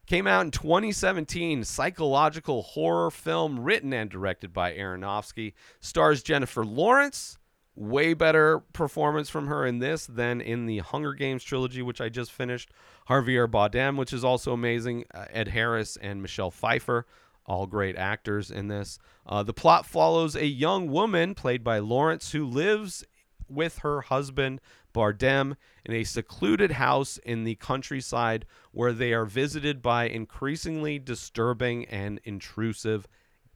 came 0.06 0.26
out 0.26 0.44
in 0.44 0.50
2017. 0.50 1.64
Psychological 1.64 2.62
horror 2.62 3.10
film 3.10 3.60
written 3.60 3.92
and 3.92 4.10
directed 4.10 4.52
by 4.52 4.72
Aronofsky. 4.72 5.52
Stars 5.80 6.22
Jennifer 6.22 6.64
Lawrence, 6.64 7.38
way 7.76 8.14
better 8.14 8.60
performance 8.72 9.28
from 9.28 9.46
her 9.46 9.66
in 9.66 9.80
this 9.80 10.06
than 10.06 10.40
in 10.40 10.66
the 10.66 10.78
Hunger 10.78 11.12
Games 11.12 11.44
trilogy, 11.44 11.82
which 11.82 12.00
I 12.00 12.08
just 12.08 12.32
finished. 12.32 12.70
Javier 13.08 13.46
Bardem, 13.46 13.96
which 13.96 14.12
is 14.12 14.24
also 14.24 14.52
amazing. 14.52 15.04
Uh, 15.12 15.26
Ed 15.30 15.48
Harris 15.48 15.98
and 16.00 16.22
Michelle 16.22 16.50
Pfeiffer, 16.50 17.06
all 17.44 17.66
great 17.66 17.96
actors 17.96 18.50
in 18.50 18.68
this. 18.68 18.98
Uh, 19.26 19.42
the 19.42 19.52
plot 19.52 19.84
follows 19.84 20.34
a 20.34 20.46
young 20.46 20.88
woman 20.88 21.34
played 21.34 21.62
by 21.62 21.78
Lawrence 21.80 22.32
who 22.32 22.46
lives 22.46 23.04
with 23.48 23.78
her 23.78 24.02
husband 24.02 24.60
Bardem 24.94 25.56
in 25.84 25.92
a 25.92 26.04
secluded 26.04 26.72
house 26.72 27.18
in 27.18 27.44
the 27.44 27.56
countryside 27.56 28.46
where 28.72 28.92
they 28.92 29.12
are 29.12 29.26
visited 29.26 29.82
by 29.82 30.08
increasingly 30.08 30.98
disturbing 30.98 31.84
and 31.86 32.20
intrusive 32.24 33.06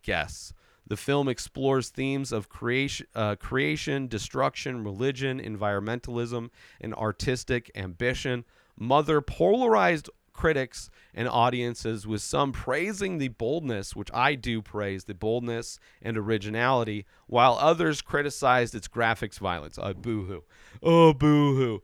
guests. 0.02 0.52
The 0.86 0.96
film 0.96 1.28
explores 1.28 1.90
themes 1.90 2.32
of 2.32 2.48
creation, 2.48 3.06
uh, 3.14 3.36
creation, 3.36 4.08
destruction, 4.08 4.82
religion, 4.82 5.38
environmentalism, 5.38 6.50
and 6.80 6.94
artistic 6.94 7.70
ambition. 7.74 8.44
Mother 8.76 9.20
polarized 9.20 10.08
critics 10.38 10.88
and 11.12 11.28
audiences 11.28 12.06
with 12.06 12.22
some 12.22 12.52
praising 12.52 13.18
the 13.18 13.26
boldness, 13.26 13.96
which 13.96 14.08
I 14.14 14.36
do 14.36 14.62
praise 14.62 15.02
the 15.02 15.14
boldness 15.14 15.80
and 16.00 16.16
originality, 16.16 17.06
while 17.26 17.58
others 17.60 18.00
criticized 18.00 18.72
its 18.72 18.86
graphics 18.86 19.40
violence. 19.40 19.80
Oh, 19.82 19.94
boo 19.94 20.26
hoo. 20.26 20.44
Oh, 20.80 21.12
boo 21.12 21.56
hoo. 21.56 21.82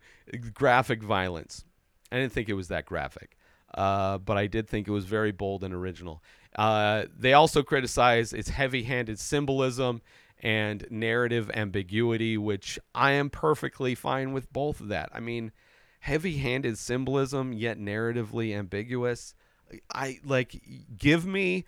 Graphic 0.54 1.02
violence. 1.02 1.64
I 2.12 2.18
didn't 2.18 2.32
think 2.32 2.48
it 2.48 2.54
was 2.54 2.68
that 2.68 2.86
graphic, 2.86 3.36
uh, 3.74 4.18
but 4.18 4.38
I 4.38 4.46
did 4.46 4.68
think 4.68 4.86
it 4.86 4.92
was 4.92 5.04
very 5.04 5.32
bold 5.32 5.64
and 5.64 5.74
original. 5.74 6.22
Uh, 6.54 7.06
they 7.18 7.32
also 7.32 7.64
criticize 7.64 8.32
its 8.32 8.50
heavy 8.50 8.84
handed 8.84 9.18
symbolism 9.18 10.00
and 10.38 10.86
narrative 10.90 11.50
ambiguity, 11.54 12.38
which 12.38 12.78
I 12.94 13.12
am 13.12 13.30
perfectly 13.30 13.96
fine 13.96 14.32
with 14.32 14.52
both 14.52 14.80
of 14.80 14.86
that. 14.88 15.08
I 15.12 15.18
mean, 15.18 15.50
heavy 16.04 16.36
handed 16.36 16.76
symbolism, 16.76 17.54
yet 17.54 17.78
narratively 17.78 18.54
ambiguous. 18.54 19.34
I 19.90 20.20
like, 20.22 20.60
give 20.98 21.24
me 21.24 21.64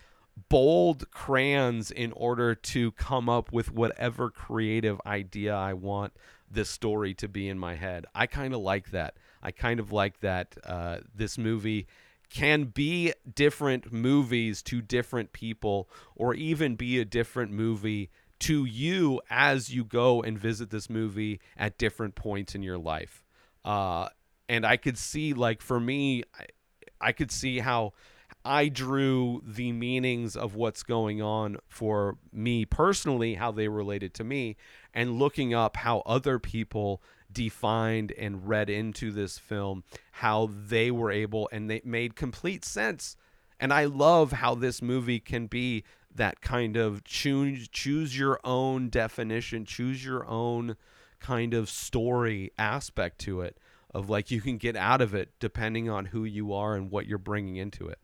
bold 0.50 1.10
crayons 1.10 1.90
in 1.90 2.12
order 2.12 2.54
to 2.54 2.92
come 2.92 3.30
up 3.30 3.50
with 3.50 3.72
whatever 3.72 4.28
creative 4.28 5.00
idea 5.06 5.56
I 5.56 5.72
want 5.72 6.12
this 6.50 6.68
story 6.68 7.14
to 7.14 7.28
be 7.28 7.48
in 7.48 7.58
my 7.58 7.76
head. 7.76 8.04
I 8.14 8.26
kind 8.26 8.52
of 8.52 8.60
like 8.60 8.90
that. 8.90 9.16
I 9.42 9.52
kind 9.52 9.80
of 9.80 9.90
like 9.90 10.20
that 10.20 10.54
uh, 10.64 10.98
this 11.14 11.38
movie 11.38 11.86
can 12.28 12.64
be 12.64 13.14
different 13.34 13.90
movies 13.90 14.60
to 14.64 14.82
different 14.82 15.32
people 15.32 15.88
or 16.14 16.34
even 16.34 16.76
be 16.76 17.00
a 17.00 17.06
different 17.06 17.52
movie 17.52 18.10
to 18.40 18.66
you 18.66 19.18
as 19.30 19.74
you 19.74 19.82
go 19.82 20.20
and 20.20 20.38
visit 20.38 20.68
this 20.68 20.90
movie 20.90 21.40
at 21.56 21.78
different 21.78 22.14
points 22.14 22.54
in 22.54 22.62
your 22.62 22.76
life. 22.76 23.24
Uh, 23.64 24.08
and 24.48 24.64
I 24.64 24.76
could 24.76 24.98
see, 24.98 25.34
like, 25.34 25.60
for 25.62 25.80
me, 25.80 26.22
I, 26.38 26.46
I 27.00 27.12
could 27.12 27.30
see 27.30 27.58
how 27.58 27.92
I 28.44 28.68
drew 28.68 29.42
the 29.44 29.72
meanings 29.72 30.36
of 30.36 30.54
what's 30.54 30.82
going 30.84 31.20
on 31.20 31.56
for 31.68 32.16
me 32.32 32.64
personally, 32.64 33.34
how 33.34 33.50
they 33.50 33.68
related 33.68 34.14
to 34.14 34.24
me, 34.24 34.56
and 34.94 35.18
looking 35.18 35.52
up 35.52 35.76
how 35.78 36.00
other 36.06 36.38
people 36.38 37.02
defined 37.30 38.12
and 38.12 38.48
read 38.48 38.70
into 38.70 39.10
this 39.10 39.36
film, 39.36 39.82
how 40.12 40.48
they 40.68 40.90
were 40.90 41.10
able 41.10 41.48
and 41.50 41.68
they 41.68 41.82
made 41.84 42.14
complete 42.14 42.64
sense. 42.64 43.16
And 43.58 43.72
I 43.72 43.86
love 43.86 44.32
how 44.32 44.54
this 44.54 44.80
movie 44.80 45.20
can 45.20 45.46
be 45.46 45.82
that 46.14 46.40
kind 46.40 46.76
of 46.76 47.04
choose 47.04 47.68
choose 47.68 48.16
your 48.16 48.38
own 48.44 48.88
definition, 48.88 49.64
choose 49.64 50.04
your 50.04 50.26
own 50.26 50.76
kind 51.18 51.52
of 51.52 51.68
story 51.68 52.52
aspect 52.58 53.18
to 53.18 53.40
it 53.40 53.58
of 53.96 54.10
like 54.10 54.30
you 54.30 54.42
can 54.42 54.58
get 54.58 54.76
out 54.76 55.00
of 55.00 55.14
it 55.14 55.30
depending 55.40 55.88
on 55.88 56.04
who 56.04 56.24
you 56.24 56.52
are 56.52 56.74
and 56.74 56.90
what 56.90 57.06
you're 57.06 57.16
bringing 57.16 57.56
into 57.56 57.88
it. 57.88 57.98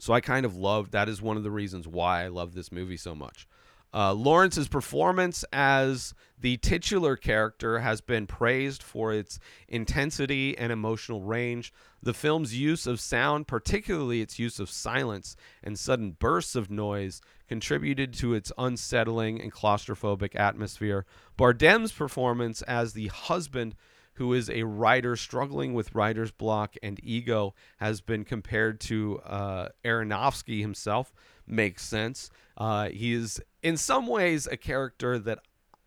So 0.00 0.12
I 0.12 0.20
kind 0.20 0.44
of 0.44 0.56
love 0.56 0.90
that 0.90 1.08
is 1.08 1.22
one 1.22 1.36
of 1.36 1.44
the 1.44 1.50
reasons 1.50 1.86
why 1.86 2.24
I 2.24 2.28
love 2.28 2.54
this 2.54 2.72
movie 2.72 2.96
so 2.96 3.14
much. 3.14 3.46
Uh, 3.94 4.12
Lawrence's 4.12 4.66
performance 4.66 5.44
as 5.52 6.12
the 6.40 6.56
titular 6.56 7.14
character 7.14 7.78
has 7.78 8.00
been 8.00 8.26
praised 8.26 8.82
for 8.82 9.12
its 9.12 9.38
intensity 9.68 10.58
and 10.58 10.72
emotional 10.72 11.22
range. 11.22 11.72
The 12.02 12.12
film's 12.12 12.58
use 12.58 12.88
of 12.88 12.98
sound, 12.98 13.46
particularly 13.46 14.20
its 14.20 14.40
use 14.40 14.58
of 14.58 14.68
silence 14.68 15.36
and 15.62 15.78
sudden 15.78 16.16
bursts 16.18 16.56
of 16.56 16.68
noise, 16.68 17.20
contributed 17.46 18.12
to 18.14 18.34
its 18.34 18.50
unsettling 18.58 19.40
and 19.40 19.52
claustrophobic 19.52 20.34
atmosphere. 20.34 21.06
Bardem's 21.38 21.92
performance 21.92 22.62
as 22.62 22.94
the 22.94 23.06
husband 23.06 23.76
who 24.14 24.32
is 24.32 24.48
a 24.50 24.62
writer 24.64 25.16
struggling 25.16 25.74
with 25.74 25.94
writer's 25.94 26.30
block 26.30 26.74
and 26.82 27.00
ego, 27.02 27.54
has 27.78 28.00
been 28.00 28.24
compared 28.24 28.80
to 28.80 29.20
uh, 29.24 29.68
Aronofsky 29.84 30.60
himself. 30.60 31.12
Makes 31.46 31.84
sense. 31.84 32.30
Uh, 32.56 32.88
he 32.88 33.12
is, 33.12 33.40
in 33.62 33.76
some 33.76 34.06
ways, 34.06 34.46
a 34.46 34.56
character 34.56 35.18
that 35.18 35.40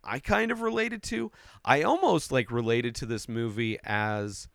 I 0.03 0.19
kind 0.19 0.51
of 0.51 0.61
related 0.61 1.03
to. 1.03 1.31
I 1.65 1.81
almost 1.81 2.31
like 2.31 2.51
related 2.51 2.95
to 2.95 3.05
this 3.05 3.27
movie 3.27 3.77
as 3.83 4.47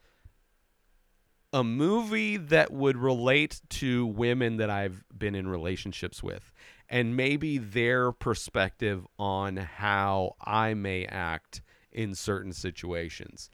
a 1.53 1.63
movie 1.63 2.39
that 2.39 2.73
would 2.73 2.97
relate 2.97 3.61
to 3.69 4.07
women 4.07 4.57
that 4.57 4.71
I've 4.71 5.05
been 5.17 5.35
in 5.35 5.47
relationships 5.49 6.23
with 6.23 6.53
and 6.89 7.17
maybe 7.17 7.59
their 7.59 8.13
perspective 8.13 9.07
on 9.19 9.57
how 9.57 10.37
I 10.41 10.75
may 10.75 11.07
act 11.07 11.63
in 11.91 12.15
certain 12.15 12.53
situations. 12.53 13.51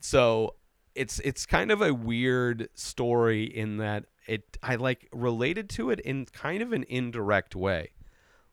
So 0.00 0.54
it's 0.94 1.20
it's 1.20 1.46
kind 1.46 1.70
of 1.70 1.82
a 1.82 1.94
weird 1.94 2.68
story 2.74 3.44
in 3.44 3.78
that 3.78 4.06
it 4.26 4.58
I 4.62 4.76
like 4.76 5.08
related 5.12 5.68
to 5.70 5.90
it 5.90 6.00
in 6.00 6.26
kind 6.26 6.62
of 6.62 6.72
an 6.72 6.84
indirect 6.88 7.54
way. 7.54 7.90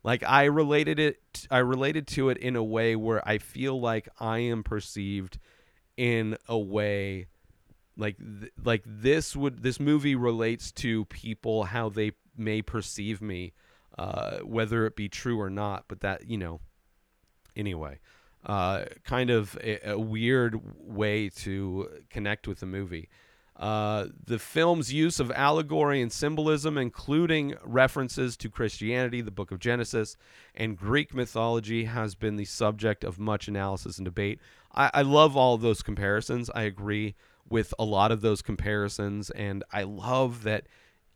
Like 0.04 0.24
I 0.24 0.46
related 0.46 1.00
it 1.00 1.48
I 1.50 1.60
related 1.60 2.08
to 2.10 2.30
it 2.30 2.38
in 2.38 2.56
a 2.56 2.64
way 2.64 2.96
where 2.96 3.28
I 3.28 3.38
feel 3.40 3.80
like 3.80 4.08
I 4.20 4.40
am 4.40 4.64
perceived 4.64 5.40
in 5.98 6.38
a 6.48 6.58
way 6.58 7.28
like 7.98 8.18
th- 8.18 8.52
like 8.64 8.84
this 8.86 9.36
would 9.36 9.64
this 9.64 9.80
movie 9.80 10.16
relates 10.16 10.72
to 10.72 11.06
people 11.06 11.66
how 11.66 11.90
they 11.90 12.12
may 12.38 12.62
perceive 12.62 13.22
me 13.22 13.54
uh, 13.98 14.40
whether 14.40 14.86
it 14.86 14.96
be 14.96 15.08
true 15.08 15.40
or 15.40 15.50
not 15.50 15.86
but 15.88 16.02
that 16.02 16.28
you 16.28 16.38
know 16.38 16.60
anyway 17.56 17.98
uh, 18.46 18.86
kind 19.04 19.30
of 19.30 19.58
a, 19.64 19.92
a, 19.92 20.00
weird 20.00 20.60
way 20.80 21.30
to 21.30 21.90
connect 22.10 22.48
with 22.48 22.60
the 22.60 22.66
movie. 22.66 23.10
Uh, 23.56 24.08
the 24.24 24.38
film's 24.38 24.94
use 24.94 25.20
of 25.20 25.32
allegory 25.32 26.02
and 26.02 26.12
symbolism, 26.12 26.78
including 26.78 27.56
references 27.64 28.36
to 28.38 28.50
Christianity, 28.50 29.22
the 29.22 29.32
book 29.32 29.52
of 29.52 29.60
Genesis, 29.60 30.18
and 30.54 30.78
Greek 30.78 31.14
mythology, 31.14 31.86
has 31.86 32.16
been 32.16 32.36
the 32.36 32.46
subject 32.46 33.04
of 33.04 33.18
much 33.18 33.48
analysis 33.48 33.98
and 33.98 34.06
debate. 34.06 34.40
I, 34.74 34.92
I 34.94 35.02
love 35.02 35.36
all 35.36 35.56
of 35.56 35.62
those 35.62 35.82
comparisons. 35.82 36.50
I 36.54 36.64
agree 36.64 37.16
with 37.50 37.74
a 37.80 37.86
lot 37.86 38.12
of 38.12 38.22
those 38.22 38.42
comparisons, 38.42 39.30
and 39.32 39.64
I 39.72 39.84
love 39.84 40.44
that 40.44 40.68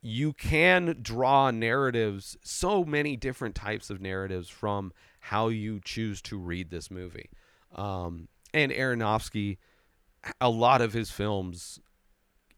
you 0.01 0.33
can 0.33 0.97
draw 1.01 1.51
narratives, 1.51 2.37
so 2.43 2.83
many 2.83 3.15
different 3.15 3.55
types 3.55 3.89
of 3.89 4.01
narratives 4.01 4.49
from 4.49 4.93
how 5.19 5.49
you 5.49 5.81
choose 5.83 6.21
to 6.23 6.37
read 6.37 6.69
this 6.69 6.89
movie. 6.89 7.29
Um, 7.75 8.29
and 8.53 8.71
Aronofsky, 8.71 9.57
a 10.39 10.49
lot 10.49 10.81
of 10.81 10.93
his 10.93 11.11
films 11.11 11.79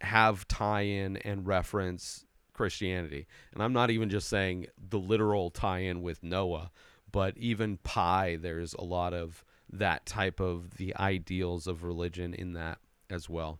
have 0.01 0.47
tie 0.47 0.81
in 0.81 1.17
and 1.17 1.45
reference 1.45 2.25
Christianity. 2.53 3.27
And 3.53 3.63
I'm 3.63 3.73
not 3.73 3.89
even 3.89 4.09
just 4.09 4.27
saying 4.27 4.67
the 4.77 4.99
literal 4.99 5.49
tie 5.49 5.79
in 5.79 6.01
with 6.01 6.23
Noah, 6.23 6.71
but 7.11 7.37
even 7.37 7.77
Pi, 7.77 8.37
there's 8.39 8.73
a 8.75 8.83
lot 8.83 9.13
of 9.13 9.43
that 9.71 10.05
type 10.05 10.39
of 10.39 10.77
the 10.77 10.95
ideals 10.97 11.65
of 11.65 11.83
religion 11.83 12.33
in 12.33 12.53
that 12.53 12.77
as 13.09 13.29
well. 13.29 13.59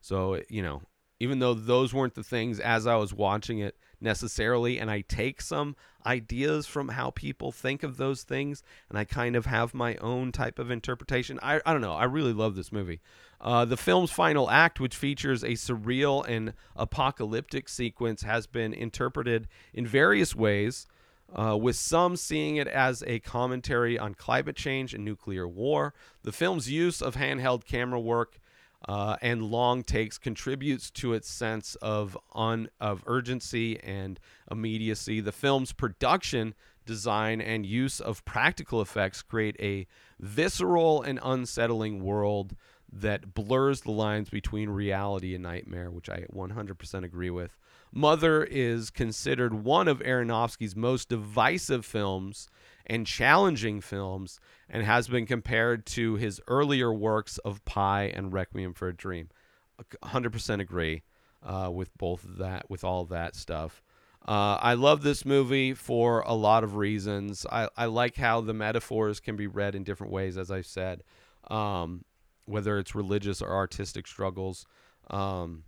So, 0.00 0.40
you 0.48 0.62
know, 0.62 0.82
even 1.18 1.38
though 1.38 1.54
those 1.54 1.94
weren't 1.94 2.14
the 2.14 2.22
things 2.22 2.60
as 2.60 2.86
I 2.86 2.96
was 2.96 3.14
watching 3.14 3.58
it 3.58 3.76
necessarily, 4.00 4.78
and 4.78 4.90
I 4.90 5.00
take 5.00 5.40
some 5.40 5.76
ideas 6.04 6.66
from 6.66 6.88
how 6.88 7.10
people 7.10 7.50
think 7.50 7.82
of 7.82 7.96
those 7.96 8.22
things, 8.22 8.62
and 8.88 8.98
I 8.98 9.04
kind 9.04 9.34
of 9.34 9.46
have 9.46 9.74
my 9.74 9.96
own 9.96 10.32
type 10.32 10.58
of 10.58 10.70
interpretation. 10.70 11.38
I, 11.42 11.60
I 11.64 11.72
don't 11.72 11.80
know. 11.80 11.94
I 11.94 12.04
really 12.04 12.32
love 12.32 12.54
this 12.54 12.70
movie. 12.70 13.00
Uh, 13.40 13.64
the 13.64 13.76
film's 13.76 14.10
final 14.10 14.50
act, 14.50 14.80
which 14.80 14.96
features 14.96 15.42
a 15.42 15.50
surreal 15.50 16.26
and 16.26 16.52
apocalyptic 16.74 17.68
sequence, 17.68 18.22
has 18.22 18.46
been 18.46 18.72
interpreted 18.72 19.48
in 19.74 19.86
various 19.86 20.34
ways. 20.34 20.86
Uh, 21.34 21.56
with 21.56 21.74
some 21.74 22.14
seeing 22.14 22.54
it 22.54 22.68
as 22.68 23.02
a 23.04 23.18
commentary 23.18 23.98
on 23.98 24.14
climate 24.14 24.54
change 24.54 24.94
and 24.94 25.04
nuclear 25.04 25.46
war. 25.46 25.92
The 26.22 26.30
film's 26.30 26.70
use 26.70 27.02
of 27.02 27.16
handheld 27.16 27.64
camera 27.64 27.98
work 27.98 28.38
uh, 28.86 29.16
and 29.20 29.42
long 29.42 29.82
takes 29.82 30.18
contributes 30.18 30.90
to 30.90 31.12
its 31.12 31.28
sense 31.28 31.74
of 31.76 32.16
un, 32.34 32.68
of 32.80 33.02
urgency 33.06 33.80
and 33.80 34.20
immediacy. 34.50 35.20
The 35.20 35.32
film's 35.32 35.72
production 35.72 36.54
design 36.84 37.40
and 37.40 37.66
use 37.66 38.00
of 38.00 38.24
practical 38.24 38.80
effects 38.80 39.22
create 39.22 39.56
a 39.60 39.86
visceral 40.20 41.02
and 41.02 41.18
unsettling 41.22 42.02
world 42.02 42.54
that 42.92 43.34
blurs 43.34 43.80
the 43.80 43.90
lines 43.90 44.30
between 44.30 44.70
reality 44.70 45.34
and 45.34 45.42
nightmare, 45.42 45.90
which 45.90 46.08
I 46.08 46.24
100% 46.32 47.04
agree 47.04 47.30
with. 47.30 47.56
Mother 47.92 48.44
is 48.44 48.90
considered 48.90 49.52
one 49.52 49.88
of 49.88 49.98
Aronofsky's 50.00 50.76
most 50.76 51.08
divisive 51.08 51.84
films 51.84 52.48
and 52.86 53.06
challenging 53.06 53.80
films 53.80 54.38
and 54.68 54.84
has 54.84 55.08
been 55.08 55.26
compared 55.26 55.86
to 55.86 56.14
his 56.14 56.40
earlier 56.48 56.92
works 56.92 57.38
of 57.38 57.64
Pi 57.64 58.04
and 58.04 58.32
Requiem 58.32 58.72
for 58.74 58.88
a 58.88 58.94
Dream. 58.94 59.28
100% 60.02 60.60
agree 60.60 61.02
uh, 61.42 61.70
with 61.72 61.96
both 61.98 62.24
that, 62.38 62.70
with 62.70 62.84
all 62.84 63.04
that 63.06 63.36
stuff. 63.36 63.82
Uh, 64.26 64.58
I 64.60 64.74
love 64.74 65.02
this 65.02 65.24
movie 65.24 65.72
for 65.74 66.20
a 66.20 66.34
lot 66.34 66.64
of 66.64 66.76
reasons. 66.76 67.46
I, 67.50 67.68
I 67.76 67.86
like 67.86 68.16
how 68.16 68.40
the 68.40 68.54
metaphors 68.54 69.20
can 69.20 69.36
be 69.36 69.46
read 69.46 69.74
in 69.74 69.84
different 69.84 70.12
ways, 70.12 70.36
as 70.36 70.50
I 70.50 70.62
said, 70.62 71.04
um, 71.48 72.04
whether 72.46 72.78
it's 72.78 72.94
religious 72.94 73.40
or 73.40 73.54
artistic 73.54 74.06
struggles. 74.08 74.66
Um, 75.10 75.62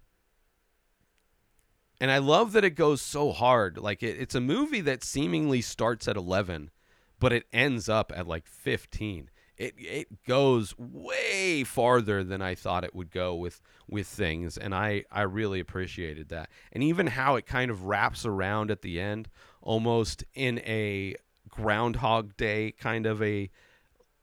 and 2.01 2.11
I 2.11 2.19
love 2.19 2.53
that 2.53 2.65
it 2.65 2.71
goes 2.71 3.01
so 3.01 3.31
hard. 3.31 3.79
Like 3.79 4.03
it, 4.03 4.21
it's 4.21 4.35
a 4.35 4.41
movie 4.41 4.81
that 4.83 5.05
seemingly 5.05 5.61
starts 5.61 6.09
at 6.09 6.17
11, 6.17 6.71
but 7.19 7.33
it 7.33 7.45
ends 7.53 7.89
up 7.89 8.13
at 8.15 8.27
like 8.27 8.47
15 8.47 9.31
it 9.59 9.75
it 9.77 10.25
goes 10.25 10.79
way 10.79 11.65
farther 11.65 12.23
than 12.23 12.41
I 12.41 12.55
thought 12.55 12.85
it 12.85 12.95
would 12.95 13.11
go 13.11 13.35
with 13.35 13.61
with 13.89 14.07
things, 14.07 14.57
and 14.57 14.75
I 14.75 15.05
I 15.11 15.23
really 15.23 15.61
appreciated 15.61 16.29
that, 16.29 16.49
and 16.73 16.83
even 16.83 17.09
how 17.09 17.37
it 17.37 17.45
kind 17.45 17.71
of 17.71 17.85
wraps 17.85 18.25
around 18.25 18.71
at 18.71 18.83
the 18.83 19.01
end, 19.01 19.29
almost 19.61 20.25
in 20.35 20.61
a 20.61 21.17
Groundhog 21.49 22.37
Day 22.37 22.73
kind 22.73 23.05
of 23.05 23.21
a, 23.23 23.51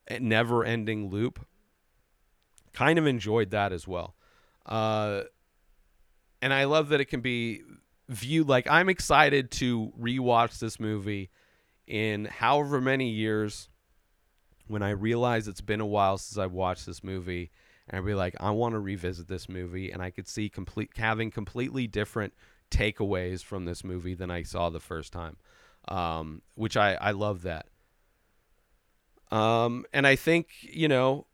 a 0.08 0.20
never-ending 0.20 1.10
loop. 1.10 1.46
Kind 2.74 2.98
of 2.98 3.06
enjoyed 3.06 3.52
that 3.52 3.72
as 3.74 3.88
well, 3.88 4.16
uh, 4.66 5.24
and 6.42 6.54
I 6.54 6.64
love 6.64 6.90
that 6.90 7.02
it 7.02 7.06
can 7.06 7.22
be 7.22 7.62
viewed 8.08 8.48
like 8.48 8.68
I'm 8.70 8.88
excited 8.88 9.52
to 9.52 9.92
rewatch 10.00 10.60
this 10.60 10.80
movie 10.80 11.30
in 11.88 12.26
however 12.26 12.82
many 12.82 13.10
years 13.10 13.70
when 14.68 14.82
I 14.82 14.92
realize 14.92 15.48
it's 15.48 15.62
been 15.62 15.82
a 15.82 15.86
while 15.86 16.18
since 16.18 16.38
I've 16.38 16.52
watched 16.52 16.86
this 16.86 17.04
movie, 17.04 17.52
and 17.88 18.00
I'd 18.00 18.06
be 18.06 18.16
like, 18.16 18.36
I 18.40 18.50
want 18.52 18.74
to 18.74 18.80
revisit 18.80 19.28
this 19.28 19.48
movie, 19.48 19.92
and 19.92 20.02
I 20.02 20.10
could 20.10 20.28
see 20.28 20.50
complete 20.50 20.92
having 20.96 21.32
completely 21.32 21.88
different 21.88 22.34
takeaways 22.72 23.44
from 23.44 23.66
this 23.66 23.84
movie 23.84 24.16
than 24.16 24.32
I 24.32 24.44
saw 24.44 24.70
the 24.70 24.80
first 24.80 25.14
time, 25.14 25.38
um, 25.88 26.42
which 26.56 26.76
I 26.76 26.96
I 26.96 27.12
love 27.12 27.44
that. 27.44 27.68
Um, 29.32 29.86
and 29.94 30.08
I 30.08 30.16
think 30.16 30.48
you 30.62 30.88
know, 30.88 31.28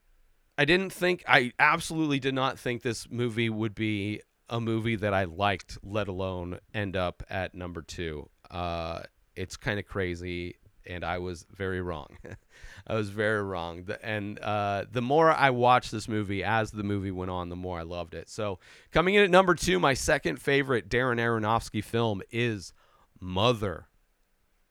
I 0.57 0.65
didn't 0.65 0.91
think 0.91 1.23
I 1.27 1.53
absolutely 1.57 2.19
did 2.19 2.35
not 2.35 2.59
think 2.59 2.81
this 2.81 3.09
movie 3.09 3.49
would 3.49 3.75
be 3.75 4.21
a 4.49 4.59
movie 4.59 4.97
that 4.97 5.13
I 5.13 5.23
liked, 5.23 5.77
let 5.81 6.09
alone 6.09 6.59
end 6.73 6.97
up 6.97 7.23
at 7.29 7.55
number 7.55 7.81
two. 7.81 8.29
Uh, 8.49 9.03
it's 9.35 9.57
kind 9.57 9.79
of 9.79 9.87
crazy 9.87 10.55
and 10.85 11.03
I 11.03 11.19
was 11.19 11.45
very 11.55 11.81
wrong. 11.81 12.17
I 12.87 12.95
was 12.95 13.09
very 13.09 13.41
wrong. 13.41 13.83
The, 13.83 14.03
and 14.05 14.39
uh, 14.39 14.85
the 14.91 15.01
more 15.01 15.31
I 15.31 15.51
watched 15.51 15.91
this 15.91 16.07
movie 16.07 16.43
as 16.43 16.71
the 16.71 16.83
movie 16.83 17.11
went 17.11 17.31
on, 17.31 17.49
the 17.49 17.55
more 17.55 17.79
I 17.79 17.83
loved 17.83 18.13
it. 18.13 18.29
So, 18.29 18.59
coming 18.91 19.15
in 19.15 19.23
at 19.23 19.29
number 19.29 19.55
two, 19.55 19.79
my 19.79 19.93
second 19.93 20.41
favorite 20.41 20.89
Darren 20.89 21.17
Aronofsky 21.17 21.83
film 21.83 22.21
is 22.31 22.73
Mother. 23.19 23.85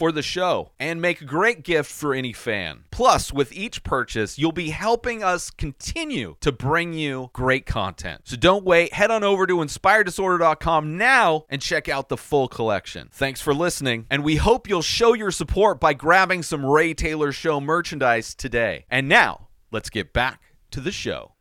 for 0.00 0.10
the 0.10 0.22
show 0.22 0.70
and 0.80 0.98
make 0.98 1.20
a 1.20 1.26
great 1.26 1.62
gift 1.62 1.92
for 1.92 2.14
any 2.14 2.32
fan. 2.32 2.84
Plus, 2.90 3.34
with 3.34 3.52
each 3.52 3.84
purchase, 3.84 4.38
you'll 4.38 4.50
be 4.50 4.70
helping 4.70 5.22
us 5.22 5.50
continue 5.50 6.36
to 6.40 6.50
bring 6.50 6.94
you 6.94 7.28
great 7.34 7.66
content. 7.66 8.22
So 8.24 8.36
don't 8.36 8.64
wait, 8.64 8.94
head 8.94 9.10
on 9.10 9.22
over 9.22 9.46
to 9.46 9.56
inspireddisorder.com 9.56 10.96
now 10.96 11.44
and 11.50 11.60
check 11.60 11.86
out 11.90 12.08
the 12.08 12.16
full 12.16 12.48
collection. 12.48 13.10
Thanks 13.12 13.42
for 13.42 13.52
listening, 13.52 14.06
and 14.08 14.24
we 14.24 14.36
hope 14.36 14.70
you'll 14.70 14.80
show 14.80 15.12
your 15.12 15.30
support 15.30 15.78
by 15.78 15.92
grabbing 15.92 16.42
some 16.44 16.64
Ray 16.64 16.94
Taylor 16.94 17.30
Show 17.30 17.60
merchandise 17.60 18.34
today. 18.34 18.86
And 18.90 19.06
now, 19.06 19.48
let's 19.70 19.90
get 19.90 20.14
back 20.14 20.40
to 20.70 20.80
the 20.80 20.92
show 20.92 21.34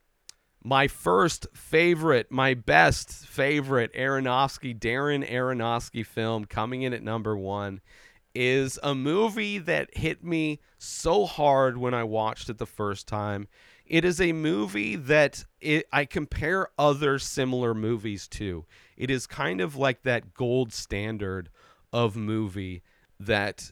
my 0.61 0.87
first 0.87 1.47
favorite, 1.53 2.29
my 2.29 2.53
best 2.53 3.09
favorite 3.25 3.93
Aronofsky, 3.93 4.77
Darren 4.77 5.25
Aronofsky 5.29 6.05
film 6.05 6.43
coming 6.43 6.81
in 6.81 6.93
at 6.93 7.01
number 7.01 7.37
one 7.37 7.79
is 8.35 8.79
a 8.83 8.93
movie 8.95 9.57
that 9.57 9.95
hit 9.97 10.23
me 10.23 10.59
so 10.77 11.25
hard 11.25 11.77
when 11.77 11.93
I 11.93 12.03
watched 12.03 12.49
it 12.49 12.57
the 12.57 12.65
first 12.65 13.07
time. 13.07 13.47
It 13.85 14.05
is 14.05 14.21
a 14.21 14.33
movie 14.33 14.95
that 14.95 15.45
it, 15.59 15.87
I 15.91 16.05
compare 16.05 16.67
other 16.77 17.17
similar 17.17 17.73
movies 17.73 18.27
to. 18.29 18.65
It 18.95 19.09
is 19.09 19.25
kind 19.25 19.61
of 19.61 19.75
like 19.75 20.03
that 20.03 20.33
gold 20.33 20.71
standard 20.71 21.49
of 21.91 22.15
movie 22.15 22.83
that 23.19 23.71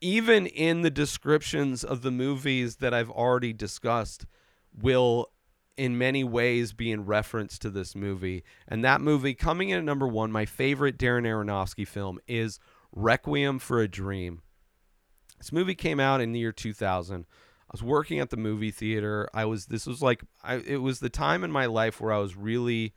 even 0.00 0.46
in 0.46 0.82
the 0.82 0.90
descriptions 0.90 1.82
of 1.82 2.02
the 2.02 2.10
movies 2.10 2.76
that 2.76 2.92
I've 2.92 3.10
already 3.10 3.52
discussed 3.52 4.26
will 4.78 5.30
in 5.76 5.98
many 5.98 6.24
ways 6.24 6.72
be 6.72 6.90
in 6.90 7.04
reference 7.04 7.58
to 7.58 7.70
this 7.70 7.94
movie. 7.94 8.44
And 8.68 8.84
that 8.84 9.00
movie 9.00 9.34
coming 9.34 9.70
in 9.70 9.78
at 9.78 9.84
number 9.84 10.06
1, 10.06 10.30
my 10.32 10.44
favorite 10.44 10.98
Darren 10.98 11.24
Aronofsky 11.24 11.86
film 11.86 12.18
is 12.26 12.58
Requiem 12.96 13.58
for 13.58 13.80
a 13.80 13.86
Dream. 13.86 14.42
This 15.38 15.52
movie 15.52 15.74
came 15.74 16.00
out 16.00 16.20
in 16.20 16.32
the 16.32 16.40
year 16.40 16.50
2000. 16.50 17.26
I 17.68 17.70
was 17.70 17.82
working 17.82 18.18
at 18.20 18.30
the 18.30 18.36
movie 18.36 18.70
theater. 18.70 19.28
I 19.34 19.44
was 19.44 19.66
this 19.66 19.86
was 19.86 20.00
like 20.00 20.22
I 20.42 20.56
it 20.56 20.78
was 20.78 21.00
the 21.00 21.10
time 21.10 21.44
in 21.44 21.52
my 21.52 21.66
life 21.66 22.00
where 22.00 22.12
I 22.12 22.18
was 22.18 22.36
really 22.36 22.94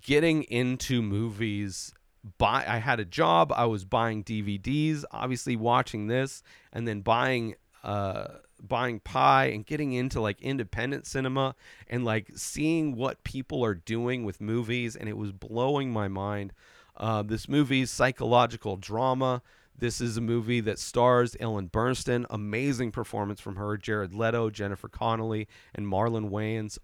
getting 0.00 0.44
into 0.44 1.02
movies. 1.02 1.92
Buy 2.38 2.64
I 2.66 2.78
had 2.78 3.00
a 3.00 3.04
job. 3.04 3.52
I 3.52 3.66
was 3.66 3.84
buying 3.84 4.22
DVDs, 4.22 5.04
obviously 5.10 5.56
watching 5.56 6.06
this 6.06 6.42
and 6.72 6.86
then 6.86 7.00
buying 7.00 7.56
uh 7.82 8.28
buying 8.62 9.00
Pi 9.00 9.46
and 9.46 9.66
getting 9.66 9.92
into 9.92 10.20
like 10.20 10.40
independent 10.40 11.06
cinema 11.06 11.56
and 11.88 12.04
like 12.04 12.30
seeing 12.36 12.94
what 12.94 13.24
people 13.24 13.64
are 13.64 13.74
doing 13.74 14.22
with 14.22 14.40
movies 14.40 14.94
and 14.94 15.08
it 15.08 15.16
was 15.16 15.32
blowing 15.32 15.90
my 15.90 16.06
mind. 16.06 16.52
Uh, 17.00 17.22
this 17.22 17.48
movie's 17.48 17.90
psychological 17.90 18.76
drama. 18.76 19.40
This 19.76 20.02
is 20.02 20.18
a 20.18 20.20
movie 20.20 20.60
that 20.60 20.78
stars 20.78 21.34
Ellen 21.40 21.70
Burstyn. 21.70 22.26
Amazing 22.28 22.92
performance 22.92 23.40
from 23.40 23.56
her. 23.56 23.78
Jared 23.78 24.12
Leto, 24.14 24.50
Jennifer 24.50 24.88
Connelly, 24.88 25.48
and 25.74 25.86
Marlon 25.86 26.28
Wayans. 26.28 26.78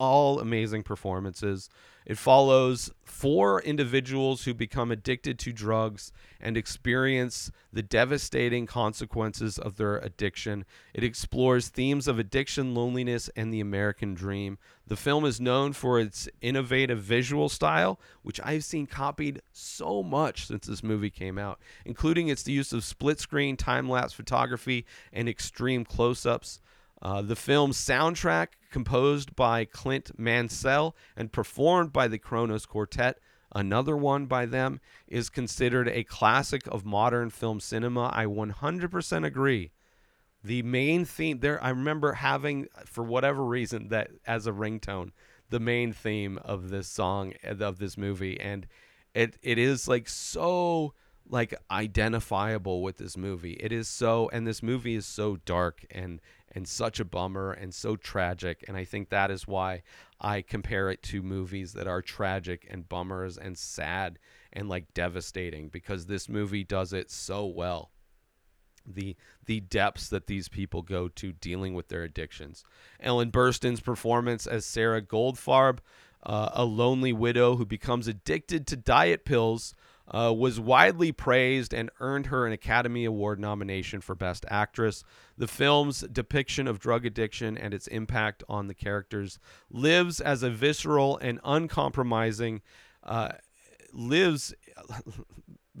All 0.00 0.40
amazing 0.40 0.82
performances. 0.82 1.68
It 2.06 2.16
follows 2.16 2.90
four 3.04 3.60
individuals 3.60 4.44
who 4.44 4.54
become 4.54 4.90
addicted 4.90 5.38
to 5.40 5.52
drugs 5.52 6.10
and 6.40 6.56
experience 6.56 7.52
the 7.70 7.82
devastating 7.82 8.66
consequences 8.66 9.58
of 9.58 9.76
their 9.76 9.98
addiction. 9.98 10.64
It 10.94 11.04
explores 11.04 11.68
themes 11.68 12.08
of 12.08 12.18
addiction, 12.18 12.74
loneliness, 12.74 13.28
and 13.36 13.52
the 13.52 13.60
American 13.60 14.14
dream. 14.14 14.56
The 14.86 14.96
film 14.96 15.26
is 15.26 15.38
known 15.38 15.74
for 15.74 16.00
its 16.00 16.30
innovative 16.40 17.00
visual 17.00 17.50
style, 17.50 18.00
which 18.22 18.40
I've 18.42 18.64
seen 18.64 18.86
copied 18.86 19.42
so 19.52 20.02
much 20.02 20.46
since 20.46 20.66
this 20.66 20.82
movie 20.82 21.10
came 21.10 21.36
out, 21.36 21.60
including 21.84 22.28
its 22.28 22.48
use 22.48 22.72
of 22.72 22.84
split 22.84 23.20
screen, 23.20 23.58
time 23.58 23.88
lapse 23.88 24.14
photography, 24.14 24.86
and 25.12 25.28
extreme 25.28 25.84
close 25.84 26.24
ups. 26.24 26.60
Uh, 27.02 27.22
the 27.22 27.36
film's 27.36 27.78
soundtrack, 27.78 28.48
composed 28.70 29.34
by 29.34 29.64
Clint 29.64 30.18
Mansell 30.18 30.94
and 31.16 31.32
performed 31.32 31.92
by 31.92 32.08
the 32.08 32.18
Kronos 32.18 32.66
Quartet, 32.66 33.18
another 33.52 33.96
one 33.96 34.26
by 34.26 34.46
them, 34.46 34.80
is 35.08 35.30
considered 35.30 35.88
a 35.88 36.04
classic 36.04 36.62
of 36.66 36.84
modern 36.84 37.30
film 37.30 37.58
cinema. 37.58 38.10
I 38.12 38.26
100% 38.26 39.26
agree. 39.26 39.72
The 40.42 40.62
main 40.62 41.04
theme 41.04 41.40
there, 41.40 41.62
I 41.62 41.70
remember 41.70 42.14
having, 42.14 42.68
for 42.86 43.04
whatever 43.04 43.44
reason, 43.44 43.88
that 43.88 44.10
as 44.26 44.46
a 44.46 44.52
ringtone, 44.52 45.12
the 45.48 45.60
main 45.60 45.92
theme 45.92 46.38
of 46.44 46.70
this 46.70 46.86
song, 46.88 47.34
of 47.42 47.78
this 47.78 47.98
movie. 47.98 48.38
And 48.40 48.66
it, 49.14 49.36
it 49.42 49.58
is 49.58 49.88
like 49.88 50.08
so 50.08 50.94
like 51.28 51.54
identifiable 51.70 52.82
with 52.82 52.96
this 52.96 53.16
movie. 53.16 53.52
It 53.54 53.72
is 53.72 53.88
so 53.88 54.28
and 54.32 54.46
this 54.46 54.62
movie 54.62 54.94
is 54.94 55.06
so 55.06 55.36
dark 55.44 55.84
and 55.90 56.20
and 56.52 56.66
such 56.66 56.98
a 57.00 57.04
bummer 57.04 57.52
and 57.52 57.72
so 57.74 57.96
tragic 57.96 58.64
and 58.66 58.76
I 58.76 58.84
think 58.84 59.08
that 59.08 59.30
is 59.30 59.46
why 59.46 59.82
I 60.20 60.42
compare 60.42 60.90
it 60.90 61.02
to 61.04 61.22
movies 61.22 61.72
that 61.72 61.86
are 61.86 62.02
tragic 62.02 62.66
and 62.68 62.88
bummers 62.88 63.38
and 63.38 63.56
sad 63.56 64.18
and 64.52 64.68
like 64.68 64.92
devastating 64.92 65.68
because 65.68 66.06
this 66.06 66.28
movie 66.28 66.64
does 66.64 66.92
it 66.92 67.10
so 67.10 67.46
well. 67.46 67.90
The 68.86 69.16
the 69.46 69.60
depths 69.60 70.08
that 70.08 70.26
these 70.26 70.48
people 70.48 70.82
go 70.82 71.08
to 71.08 71.32
dealing 71.32 71.74
with 71.74 71.88
their 71.88 72.02
addictions. 72.02 72.64
Ellen 72.98 73.30
Burstyn's 73.30 73.80
performance 73.80 74.46
as 74.46 74.64
Sarah 74.66 75.02
Goldfarb, 75.02 75.78
uh, 76.22 76.50
a 76.52 76.64
lonely 76.64 77.12
widow 77.12 77.56
who 77.56 77.66
becomes 77.66 78.08
addicted 78.08 78.66
to 78.66 78.76
diet 78.76 79.24
pills, 79.24 79.74
uh, 80.10 80.32
was 80.36 80.58
widely 80.58 81.12
praised 81.12 81.72
and 81.72 81.90
earned 82.00 82.26
her 82.26 82.46
an 82.46 82.52
Academy 82.52 83.04
Award 83.04 83.38
nomination 83.38 84.00
for 84.00 84.14
Best 84.14 84.44
Actress. 84.48 85.04
The 85.38 85.46
film's 85.46 86.00
depiction 86.00 86.66
of 86.66 86.80
drug 86.80 87.06
addiction 87.06 87.56
and 87.56 87.72
its 87.72 87.86
impact 87.86 88.42
on 88.48 88.66
the 88.66 88.74
characters 88.74 89.38
lives 89.70 90.20
as 90.20 90.42
a 90.42 90.50
visceral 90.50 91.16
and 91.18 91.40
uncompromising. 91.44 92.62
Uh, 93.04 93.32
lives. 93.92 94.54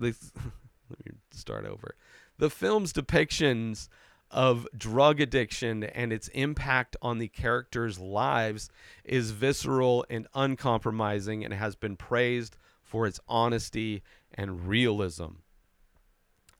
let 0.90 1.06
me 1.06 1.12
start 1.30 1.66
over. 1.66 1.96
The 2.38 2.50
film's 2.50 2.92
depictions 2.92 3.88
of 4.30 4.66
drug 4.76 5.20
addiction 5.20 5.82
and 5.82 6.12
its 6.12 6.28
impact 6.28 6.96
on 7.02 7.18
the 7.18 7.28
characters' 7.28 7.98
lives 7.98 8.70
is 9.04 9.32
visceral 9.32 10.06
and 10.08 10.28
uncompromising 10.34 11.44
and 11.44 11.52
has 11.52 11.74
been 11.74 11.96
praised 11.96 12.56
for 12.90 13.06
its 13.06 13.20
honesty 13.28 14.02
and 14.34 14.66
realism. 14.66 15.36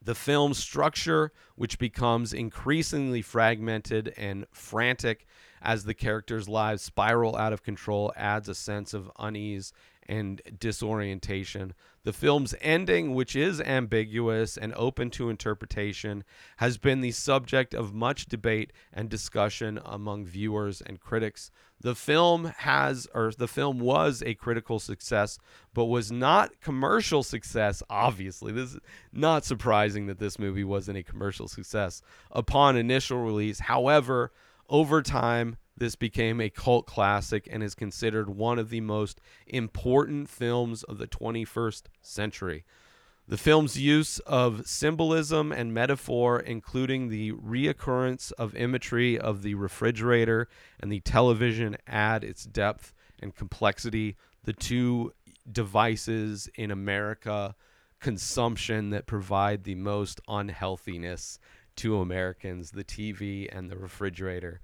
The 0.01 0.15
film's 0.15 0.59
structure, 0.59 1.33
which 1.57 1.79
becomes 1.79 2.33
increasingly 2.33 3.21
fragmented 3.21 4.15
and 4.17 4.47
frantic 4.53 5.27
as 5.61 5.85
the 5.85 5.93
characters' 5.93 6.49
lives 6.49 6.83
spiral 6.83 7.37
out 7.37 7.53
of 7.53 7.65
control, 7.65 8.13
adds 8.17 8.49
a 8.49 8.55
sense 8.55 8.95
of 8.95 9.11
unease 9.19 9.73
and 10.09 10.41
disorientation. 10.59 11.75
The 12.05 12.13
film's 12.13 12.55
ending, 12.61 13.15
which 13.15 13.37
is 13.37 13.61
ambiguous 13.61 14.57
and 14.57 14.73
open 14.75 15.11
to 15.11 15.31
interpretation, 15.31 16.25
has 16.59 16.79
been 16.79 17.01
the 17.01 17.11
subject 17.11 17.75
of 17.75 17.93
much 17.93 18.27
debate 18.27 18.73
and 18.93 19.11
discussion 19.11 19.81
among 19.85 20.25
viewers 20.25 20.81
and 20.81 21.01
critics. 21.01 21.51
The 21.83 21.95
film 21.95 22.53
has, 22.59 23.09
or 23.15 23.33
the 23.37 23.49
film 23.49 23.79
was 23.81 24.23
a 24.25 24.35
critical 24.35 24.79
success, 24.79 25.39
but 25.73 25.87
was 25.87 26.13
not 26.13 26.61
commercial 26.61 27.23
success. 27.23 27.83
Obviously, 27.89 28.53
this 28.53 28.75
is 28.75 28.81
not 29.13 29.47
surprising 29.47 30.07
that 30.07 30.19
this 30.19 30.39
movie 30.39 30.65
wasn't 30.65 30.99
a 30.99 31.03
commercial 31.03 31.49
success 31.49 32.03
upon 32.31 32.77
initial 32.77 33.19
release. 33.19 33.61
However, 33.61 34.31
over 34.69 35.01
time, 35.01 35.57
this 35.77 35.97
became 35.97 36.41
a 36.41 36.51
cult 36.51 36.87
classic 36.87 37.49
and 37.51 37.63
is 37.63 37.75
considered 37.75 38.29
one 38.29 38.59
of 38.59 38.69
the 38.69 38.83
most 38.83 39.21
important 39.47 40.29
films 40.29 40.83
of 40.83 40.99
the 40.99 41.07
21st 41.07 41.85
century. 42.03 42.65
The 43.31 43.39
film's 43.39 43.79
use 43.79 44.19
of 44.27 44.67
symbolism 44.67 45.53
and 45.53 45.73
metaphor, 45.73 46.41
including 46.41 47.11
the 47.11 47.31
reoccurrence 47.31 48.33
of 48.33 48.57
imagery 48.57 49.17
of 49.17 49.43
the 49.43 49.55
refrigerator 49.55 50.49
and 50.81 50.91
the 50.91 50.99
television, 50.99 51.77
add 51.87 52.25
its 52.25 52.43
depth 52.43 52.93
and 53.21 53.33
complexity. 53.33 54.17
The 54.43 54.53
two 54.53 55.13
devices 55.51 56.49
in 56.57 56.73
America 56.73 57.55
consumption 58.01 58.91
that 58.91 59.07
provide 59.07 59.63
the 59.63 59.77
most 59.77 60.21
unhealthiness 60.27 61.39
to 61.77 62.01
Americans 62.01 62.73
the 62.73 62.83
TV 62.83 63.49
and 63.57 63.71
the 63.71 63.77
refrigerator. 63.77 64.61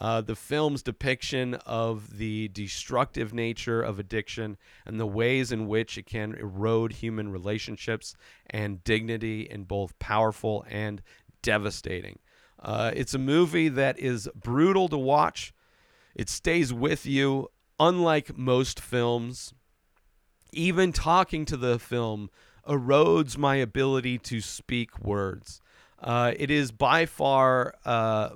Uh, 0.00 0.22
the 0.22 0.34
film's 0.34 0.82
depiction 0.82 1.54
of 1.66 2.16
the 2.16 2.48
destructive 2.48 3.34
nature 3.34 3.82
of 3.82 3.98
addiction 3.98 4.56
and 4.86 4.98
the 4.98 5.06
ways 5.06 5.52
in 5.52 5.68
which 5.68 5.98
it 5.98 6.06
can 6.06 6.34
erode 6.34 6.92
human 6.92 7.30
relationships 7.30 8.14
and 8.48 8.82
dignity 8.82 9.42
in 9.42 9.64
both 9.64 9.98
powerful 9.98 10.64
and 10.70 11.02
devastating. 11.42 12.18
Uh, 12.58 12.92
it's 12.94 13.12
a 13.12 13.18
movie 13.18 13.68
that 13.68 13.98
is 13.98 14.26
brutal 14.34 14.88
to 14.88 14.98
watch. 14.98 15.52
It 16.14 16.30
stays 16.30 16.72
with 16.72 17.04
you, 17.04 17.48
unlike 17.78 18.36
most 18.36 18.80
films. 18.80 19.52
Even 20.52 20.92
talking 20.92 21.44
to 21.44 21.56
the 21.56 21.78
film 21.78 22.30
erodes 22.66 23.36
my 23.36 23.56
ability 23.56 24.18
to 24.18 24.40
speak 24.40 24.98
words. 24.98 25.60
Uh, 25.98 26.32
it 26.36 26.50
is 26.50 26.72
by 26.72 27.06
far 27.06 27.74
uh, 27.84 28.30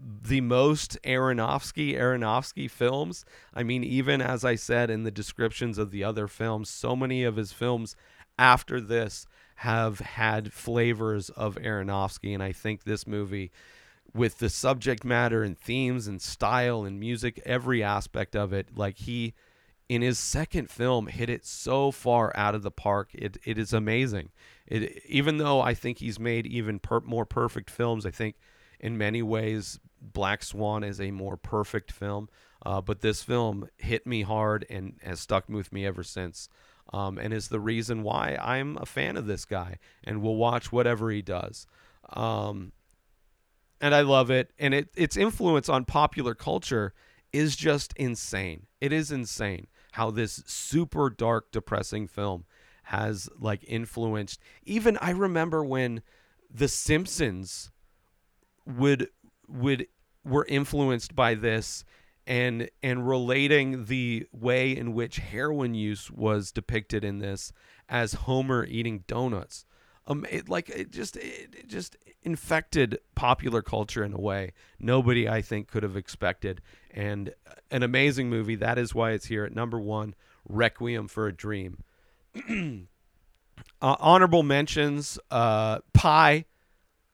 the 0.00 0.40
most 0.40 0.98
Aronofsky 1.02 1.98
Aronofsky 1.98 2.70
films. 2.70 3.24
I 3.52 3.62
mean, 3.62 3.82
even 3.82 4.20
as 4.20 4.44
I 4.44 4.54
said 4.54 4.90
in 4.90 5.02
the 5.02 5.10
descriptions 5.10 5.78
of 5.78 5.90
the 5.90 6.04
other 6.04 6.28
films, 6.28 6.70
so 6.70 6.94
many 6.94 7.24
of 7.24 7.36
his 7.36 7.52
films 7.52 7.96
after 8.38 8.80
this 8.80 9.26
have 9.56 9.98
had 9.98 10.52
flavors 10.52 11.30
of 11.30 11.56
Aronofsky, 11.56 12.32
and 12.32 12.42
I 12.42 12.52
think 12.52 12.84
this 12.84 13.06
movie, 13.06 13.50
with 14.14 14.38
the 14.38 14.48
subject 14.48 15.04
matter 15.04 15.42
and 15.42 15.58
themes 15.58 16.06
and 16.06 16.22
style 16.22 16.84
and 16.84 17.00
music, 17.00 17.42
every 17.44 17.82
aspect 17.82 18.36
of 18.36 18.52
it, 18.52 18.76
like 18.76 18.98
he 18.98 19.34
in 19.88 20.02
his 20.02 20.18
second 20.18 20.70
film 20.70 21.06
hit 21.06 21.30
it 21.30 21.46
so 21.46 21.90
far 21.90 22.30
out 22.36 22.54
of 22.54 22.62
the 22.62 22.70
park. 22.70 23.10
It 23.14 23.38
it 23.44 23.58
is 23.58 23.72
amazing. 23.72 24.30
It 24.66 25.02
even 25.06 25.38
though 25.38 25.60
I 25.60 25.74
think 25.74 25.98
he's 25.98 26.20
made 26.20 26.46
even 26.46 26.78
per, 26.78 27.00
more 27.00 27.26
perfect 27.26 27.70
films, 27.70 28.06
I 28.06 28.10
think 28.10 28.36
in 28.78 28.96
many 28.96 29.22
ways 29.22 29.80
Black 30.00 30.42
Swan 30.42 30.84
is 30.84 31.00
a 31.00 31.10
more 31.10 31.36
perfect 31.36 31.92
film. 31.92 32.28
Uh, 32.64 32.80
but 32.80 33.00
this 33.00 33.22
film 33.22 33.68
hit 33.76 34.06
me 34.06 34.22
hard 34.22 34.66
and 34.68 34.96
has 35.02 35.20
stuck 35.20 35.48
with 35.48 35.72
me 35.72 35.86
ever 35.86 36.02
since. 36.02 36.48
Um, 36.92 37.18
and 37.18 37.34
is 37.34 37.48
the 37.48 37.60
reason 37.60 38.02
why 38.02 38.38
I'm 38.40 38.78
a 38.78 38.86
fan 38.86 39.16
of 39.16 39.26
this 39.26 39.44
guy 39.44 39.78
and 40.02 40.22
will 40.22 40.36
watch 40.36 40.72
whatever 40.72 41.10
he 41.10 41.20
does. 41.20 41.66
Um, 42.10 42.72
and 43.80 43.94
I 43.94 44.00
love 44.00 44.30
it. 44.30 44.50
And 44.58 44.74
it, 44.74 44.88
its 44.96 45.16
influence 45.16 45.68
on 45.68 45.84
popular 45.84 46.34
culture 46.34 46.94
is 47.32 47.56
just 47.56 47.92
insane. 47.96 48.66
It 48.80 48.92
is 48.92 49.12
insane 49.12 49.66
how 49.92 50.10
this 50.10 50.42
super 50.46 51.10
dark, 51.10 51.52
depressing 51.52 52.08
film 52.08 52.44
has 52.84 53.28
like 53.38 53.64
influenced. 53.68 54.40
Even 54.64 54.96
I 54.98 55.10
remember 55.10 55.62
when 55.62 56.02
The 56.50 56.68
Simpsons 56.68 57.70
would 58.66 59.08
would 59.48 59.86
were 60.24 60.46
influenced 60.48 61.14
by 61.14 61.34
this 61.34 61.84
and 62.26 62.68
and 62.82 63.08
relating 63.08 63.86
the 63.86 64.26
way 64.32 64.76
in 64.76 64.92
which 64.92 65.16
heroin 65.16 65.74
use 65.74 66.10
was 66.10 66.52
depicted 66.52 67.02
in 67.02 67.18
this 67.18 67.52
as 67.88 68.12
Homer 68.12 68.66
eating 68.66 69.04
donuts. 69.06 69.64
Um, 70.06 70.26
it, 70.30 70.48
like 70.48 70.68
it 70.68 70.90
just 70.90 71.16
it, 71.16 71.54
it 71.58 71.68
just 71.68 71.96
infected 72.22 72.98
popular 73.14 73.62
culture 73.62 74.04
in 74.04 74.12
a 74.12 74.20
way 74.20 74.52
nobody 74.78 75.28
I 75.28 75.40
think 75.40 75.68
could 75.68 75.82
have 75.82 75.96
expected, 75.96 76.60
and 76.90 77.34
an 77.70 77.82
amazing 77.82 78.28
movie. 78.28 78.56
That 78.56 78.78
is 78.78 78.94
why 78.94 79.12
it's 79.12 79.26
here 79.26 79.44
at 79.44 79.54
number 79.54 79.80
one. 79.80 80.14
Requiem 80.46 81.08
for 81.08 81.26
a 81.26 81.32
Dream. 81.32 81.82
uh, 83.82 83.96
honorable 83.98 84.42
mentions: 84.42 85.18
uh, 85.30 85.80
Pi 85.94 86.44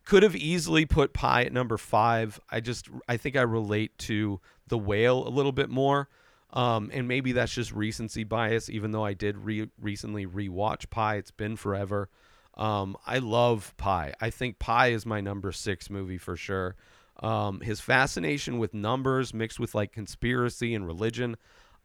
could 0.05 0.23
have 0.23 0.37
easily 0.37 0.85
put 0.87 1.12
Pi 1.12 1.45
at 1.45 1.53
number 1.53 1.77
five. 1.79 2.38
I 2.51 2.61
just 2.61 2.88
I 3.09 3.17
think 3.17 3.37
I 3.37 3.43
relate 3.43 3.97
to 3.99 4.40
the 4.69 4.79
whale 4.79 5.27
a 5.27 5.31
little 5.31 5.53
bit 5.53 5.71
more. 5.71 6.09
Um, 6.53 6.90
and 6.93 7.09
maybe 7.09 7.33
that's 7.33 7.53
just 7.53 7.73
recency 7.73 8.23
bias, 8.23 8.71
even 8.71 8.93
though 8.93 9.05
I 9.05 9.12
did 9.12 9.37
re- 9.38 9.71
recently 9.81 10.25
rewatch 10.25 10.88
Pi. 10.88 11.17
It's 11.17 11.33
been 11.33 11.57
forever. 11.57 12.09
Um, 12.57 12.97
I 13.05 13.19
love 13.19 13.75
Pi. 13.77 14.14
I 14.21 14.31
think 14.31 14.61
Pi 14.61 14.88
is 14.88 15.05
my 15.05 15.21
number 15.21 15.51
six 15.51 15.90
movie 15.90 16.19
for 16.19 16.37
sure. 16.37 16.77
Um, 17.21 17.61
his 17.61 17.81
fascination 17.81 18.59
with 18.59 18.73
numbers 18.73 19.35
mixed 19.35 19.59
with 19.59 19.75
like 19.75 19.93
conspiracy 19.93 20.75
and 20.75 20.87
religion. 20.87 21.37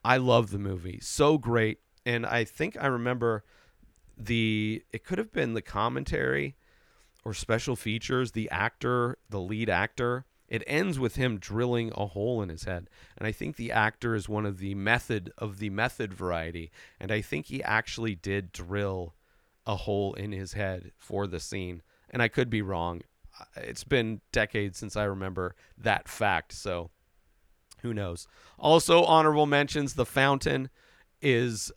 I 0.04 0.18
love 0.18 0.52
the 0.52 0.60
movie. 0.60 1.00
So 1.02 1.40
great. 1.40 1.80
And 2.06 2.26
I 2.26 2.44
think 2.44 2.78
I 2.80 2.88
remember 2.88 3.44
the, 4.18 4.84
it 4.92 5.04
could 5.04 5.18
have 5.18 5.32
been 5.32 5.54
the 5.54 5.62
commentary 5.64 6.56
or 7.24 7.34
special 7.34 7.76
features, 7.76 8.32
the 8.32 8.50
actor, 8.50 9.18
the 9.30 9.40
lead 9.40 9.70
actor, 9.70 10.26
it 10.48 10.64
ends 10.66 10.98
with 11.00 11.16
him 11.16 11.38
drilling 11.38 11.92
a 11.96 12.08
hole 12.08 12.42
in 12.42 12.50
his 12.50 12.64
head. 12.64 12.90
And 13.18 13.28
I 13.28 13.32
think 13.32 13.56
the 13.56 13.72
actor 13.72 14.16
is 14.16 14.28
one 14.28 14.46
of 14.46 14.58
the 14.58 14.74
method 14.74 15.32
of 15.38 15.60
the 15.60 15.70
method 15.70 16.14
variety. 16.14 16.72
And 17.00 17.12
I 17.12 17.22
think 17.22 17.46
he 17.46 17.64
actually 17.64 18.16
did 18.16 18.52
drill 18.52 19.14
a 19.68 19.76
hole 19.76 20.16
in 20.16 20.32
his 20.32 20.54
head 20.54 20.92
for 20.98 21.28
the 21.28 21.40
scene. 21.40 21.84
And 22.10 22.22
I 22.22 22.28
could 22.28 22.50
be 22.50 22.64
wrong. 22.64 23.02
Uh, 23.40 23.46
it's 23.58 23.84
been 23.84 24.22
decades 24.32 24.80
since 24.80 24.96
I 24.96 25.04
remember 25.04 25.56
that 25.78 26.08
fact. 26.10 26.54
So 26.54 26.90
who 27.84 27.94
knows? 27.94 28.28
Also, 28.58 29.04
honorable 29.04 29.46
mentions 29.46 29.94
The 29.94 30.06
Fountain 30.06 30.70
is 31.22 31.72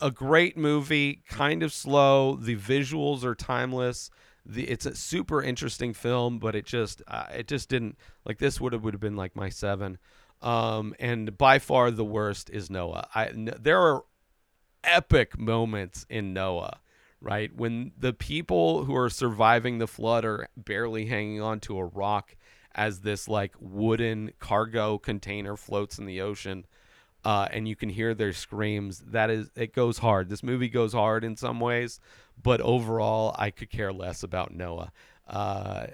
a 0.00 0.10
great 0.10 0.58
movie, 0.58 1.22
kind 1.28 1.62
of 1.62 1.72
slow. 1.72 2.36
The 2.36 2.56
visuals 2.56 3.24
are 3.24 3.34
timeless. 3.34 4.10
The 4.48 4.68
it's 4.68 4.86
a 4.86 4.94
super 4.94 5.42
interesting 5.42 5.92
film, 5.92 6.38
but 6.38 6.54
it 6.54 6.64
just 6.64 7.02
uh, 7.08 7.26
it 7.34 7.48
just 7.48 7.68
didn't 7.68 7.98
like 8.24 8.38
this 8.38 8.60
would 8.60 8.72
have 8.72 8.84
would 8.84 8.94
have 8.94 9.00
been 9.00 9.16
like 9.16 9.34
my 9.34 9.48
seven. 9.48 9.98
Um, 10.42 10.94
and 11.00 11.36
by 11.36 11.58
far 11.58 11.90
the 11.90 12.04
worst 12.04 12.50
is 12.50 12.70
Noah. 12.70 13.08
I 13.14 13.26
n- 13.26 13.54
there 13.58 13.80
are 13.80 14.04
epic 14.84 15.38
moments 15.38 16.06
in 16.08 16.32
Noah, 16.32 16.80
right? 17.20 17.54
When 17.54 17.92
the 17.98 18.12
people 18.12 18.84
who 18.84 18.94
are 18.94 19.10
surviving 19.10 19.78
the 19.78 19.88
flood 19.88 20.24
are 20.24 20.48
barely 20.56 21.06
hanging 21.06 21.40
on 21.40 21.60
to 21.60 21.78
a 21.78 21.84
rock 21.84 22.36
as 22.74 23.00
this 23.00 23.26
like 23.26 23.54
wooden 23.58 24.32
cargo 24.38 24.98
container 24.98 25.56
floats 25.56 25.98
in 25.98 26.06
the 26.06 26.20
ocean. 26.20 26.66
Uh, 27.26 27.48
and 27.50 27.66
you 27.66 27.74
can 27.74 27.88
hear 27.88 28.14
their 28.14 28.32
screams. 28.32 29.00
That 29.00 29.30
is, 29.30 29.50
it 29.56 29.74
goes 29.74 29.98
hard. 29.98 30.28
This 30.28 30.44
movie 30.44 30.68
goes 30.68 30.92
hard 30.92 31.24
in 31.24 31.34
some 31.34 31.58
ways, 31.58 31.98
but 32.40 32.60
overall, 32.60 33.34
I 33.36 33.50
could 33.50 33.68
care 33.68 33.92
less 33.92 34.22
about 34.22 34.54
Noah 34.54 34.92
uh, 35.26 35.88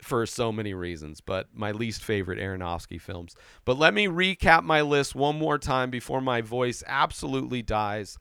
for 0.00 0.24
so 0.24 0.50
many 0.50 0.72
reasons. 0.72 1.20
But 1.20 1.48
my 1.52 1.72
least 1.72 2.02
favorite 2.02 2.38
Aronofsky 2.38 2.98
films. 2.98 3.36
But 3.66 3.78
let 3.78 3.92
me 3.92 4.06
recap 4.06 4.62
my 4.62 4.80
list 4.80 5.14
one 5.14 5.38
more 5.38 5.58
time 5.58 5.90
before 5.90 6.22
my 6.22 6.40
voice 6.40 6.82
absolutely 6.86 7.60
dies. 7.60 8.16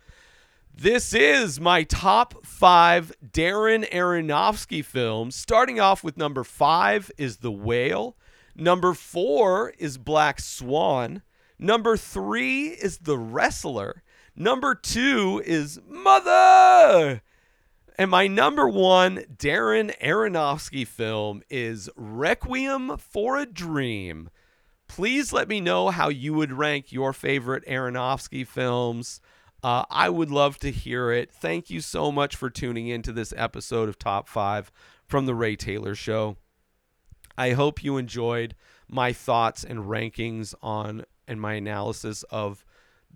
This 0.76 1.14
is 1.14 1.62
my 1.62 1.84
top 1.84 2.46
five 2.46 3.14
Darren 3.26 3.90
Aronofsky 3.90 4.84
films. 4.84 5.34
Starting 5.34 5.80
off 5.80 6.04
with 6.04 6.18
number 6.18 6.44
five 6.44 7.10
is 7.18 7.38
The 7.38 7.54
Whale. 7.54 8.18
Number 8.54 8.94
four 8.94 9.74
is 9.78 9.98
Black 9.98 10.42
Swan. 10.42 11.22
Number 11.60 11.98
three 11.98 12.70
is 12.70 13.00
The 13.00 13.18
Wrestler. 13.18 14.02
Number 14.34 14.74
two 14.74 15.42
is 15.46 15.82
Mother. 15.86 17.22
And 17.98 18.10
my 18.10 18.28
number 18.28 18.70
one 18.70 19.18
Darren 19.36 19.94
Aronofsky 20.00 20.88
film 20.88 21.42
is 21.50 21.90
Requiem 21.98 22.98
for 22.98 23.38
a 23.38 23.46
Dream. 23.46 24.30
Please 24.88 25.34
let 25.34 25.50
me 25.50 25.60
know 25.60 25.90
how 25.90 26.08
you 26.08 26.34
would 26.34 26.54
rank 26.54 26.94
your 26.94 27.12
favorite 27.12 27.66
Aronofsky 27.68 28.48
films. 28.48 29.20
Uh, 29.62 29.84
I 29.90 30.08
would 30.10 30.32
love 30.32 30.58
to 30.60 30.72
hear 30.72 31.12
it. 31.12 31.30
Thank 31.30 31.70
you 31.70 31.82
so 31.82 32.10
much 32.10 32.38
for 32.38 32.50
tuning 32.50 32.88
in 32.88 33.02
to 33.02 33.12
this 33.12 33.34
episode 33.36 33.90
of 33.90 34.00
Top 34.00 34.30
5 34.30 34.72
from 35.06 35.26
The 35.26 35.36
Ray 35.36 35.58
Taylor 35.58 35.94
Show. 35.94 36.38
I 37.38 37.52
hope 37.52 37.84
you 37.84 37.98
enjoyed 37.98 38.56
my 38.88 39.12
thoughts 39.12 39.66
and 39.66 39.80
rankings 39.80 40.56
on 40.62 41.04
and 41.30 41.40
my 41.40 41.54
analysis 41.54 42.24
of 42.24 42.66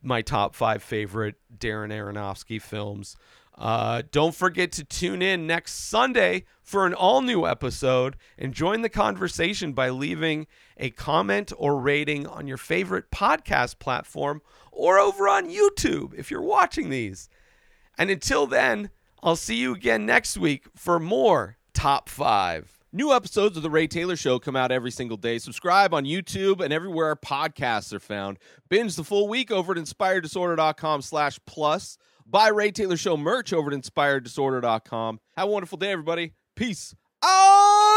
my 0.01 0.21
top 0.21 0.55
five 0.55 0.81
favorite 0.81 1.35
Darren 1.57 1.91
Aronofsky 1.91 2.61
films. 2.61 3.17
Uh, 3.57 4.01
don't 4.11 4.33
forget 4.33 4.71
to 4.71 4.83
tune 4.83 5.21
in 5.21 5.45
next 5.45 5.73
Sunday 5.73 6.45
for 6.61 6.85
an 6.87 6.93
all 6.93 7.21
new 7.21 7.45
episode 7.45 8.15
and 8.37 8.53
join 8.53 8.81
the 8.81 8.89
conversation 8.89 9.73
by 9.73 9.89
leaving 9.89 10.47
a 10.77 10.89
comment 10.89 11.51
or 11.57 11.79
rating 11.79 12.25
on 12.25 12.47
your 12.47 12.57
favorite 12.57 13.11
podcast 13.11 13.77
platform 13.77 14.41
or 14.71 14.97
over 14.97 15.27
on 15.27 15.49
YouTube 15.49 16.13
if 16.15 16.31
you're 16.31 16.41
watching 16.41 16.89
these. 16.89 17.29
And 17.97 18.09
until 18.09 18.47
then, 18.47 18.89
I'll 19.21 19.35
see 19.35 19.57
you 19.57 19.73
again 19.73 20.05
next 20.05 20.37
week 20.37 20.65
for 20.75 20.99
more 20.99 21.57
Top 21.73 22.09
5. 22.09 22.82
New 22.95 23.11
episodes 23.11 23.57
of 23.57 23.63
The 23.63 23.71
Ray 23.71 23.87
Taylor 23.87 24.15
Show 24.15 24.37
come 24.37 24.55
out 24.55 24.71
every 24.71 24.91
single 24.91 25.17
day. 25.17 25.39
Subscribe 25.39 25.95
on 25.95 26.03
YouTube 26.05 26.63
and 26.63 26.71
everywhere 26.71 27.07
our 27.07 27.15
podcasts 27.15 27.91
are 27.91 27.99
found. 27.99 28.37
Binge 28.69 28.95
the 28.95 29.03
full 29.03 29.27
week 29.27 29.49
over 29.49 29.71
at 29.71 29.79
inspireddisorder.com 29.79 31.01
slash 31.01 31.39
plus. 31.47 31.97
Buy 32.27 32.49
Ray 32.49 32.69
Taylor 32.69 32.95
Show 32.95 33.17
merch 33.17 33.51
over 33.51 33.71
at 33.71 33.81
inspireddisorder.com. 33.81 35.19
Have 35.35 35.47
a 35.47 35.51
wonderful 35.51 35.79
day, 35.79 35.91
everybody. 35.91 36.33
Peace 36.55 36.93
out! 37.23 37.62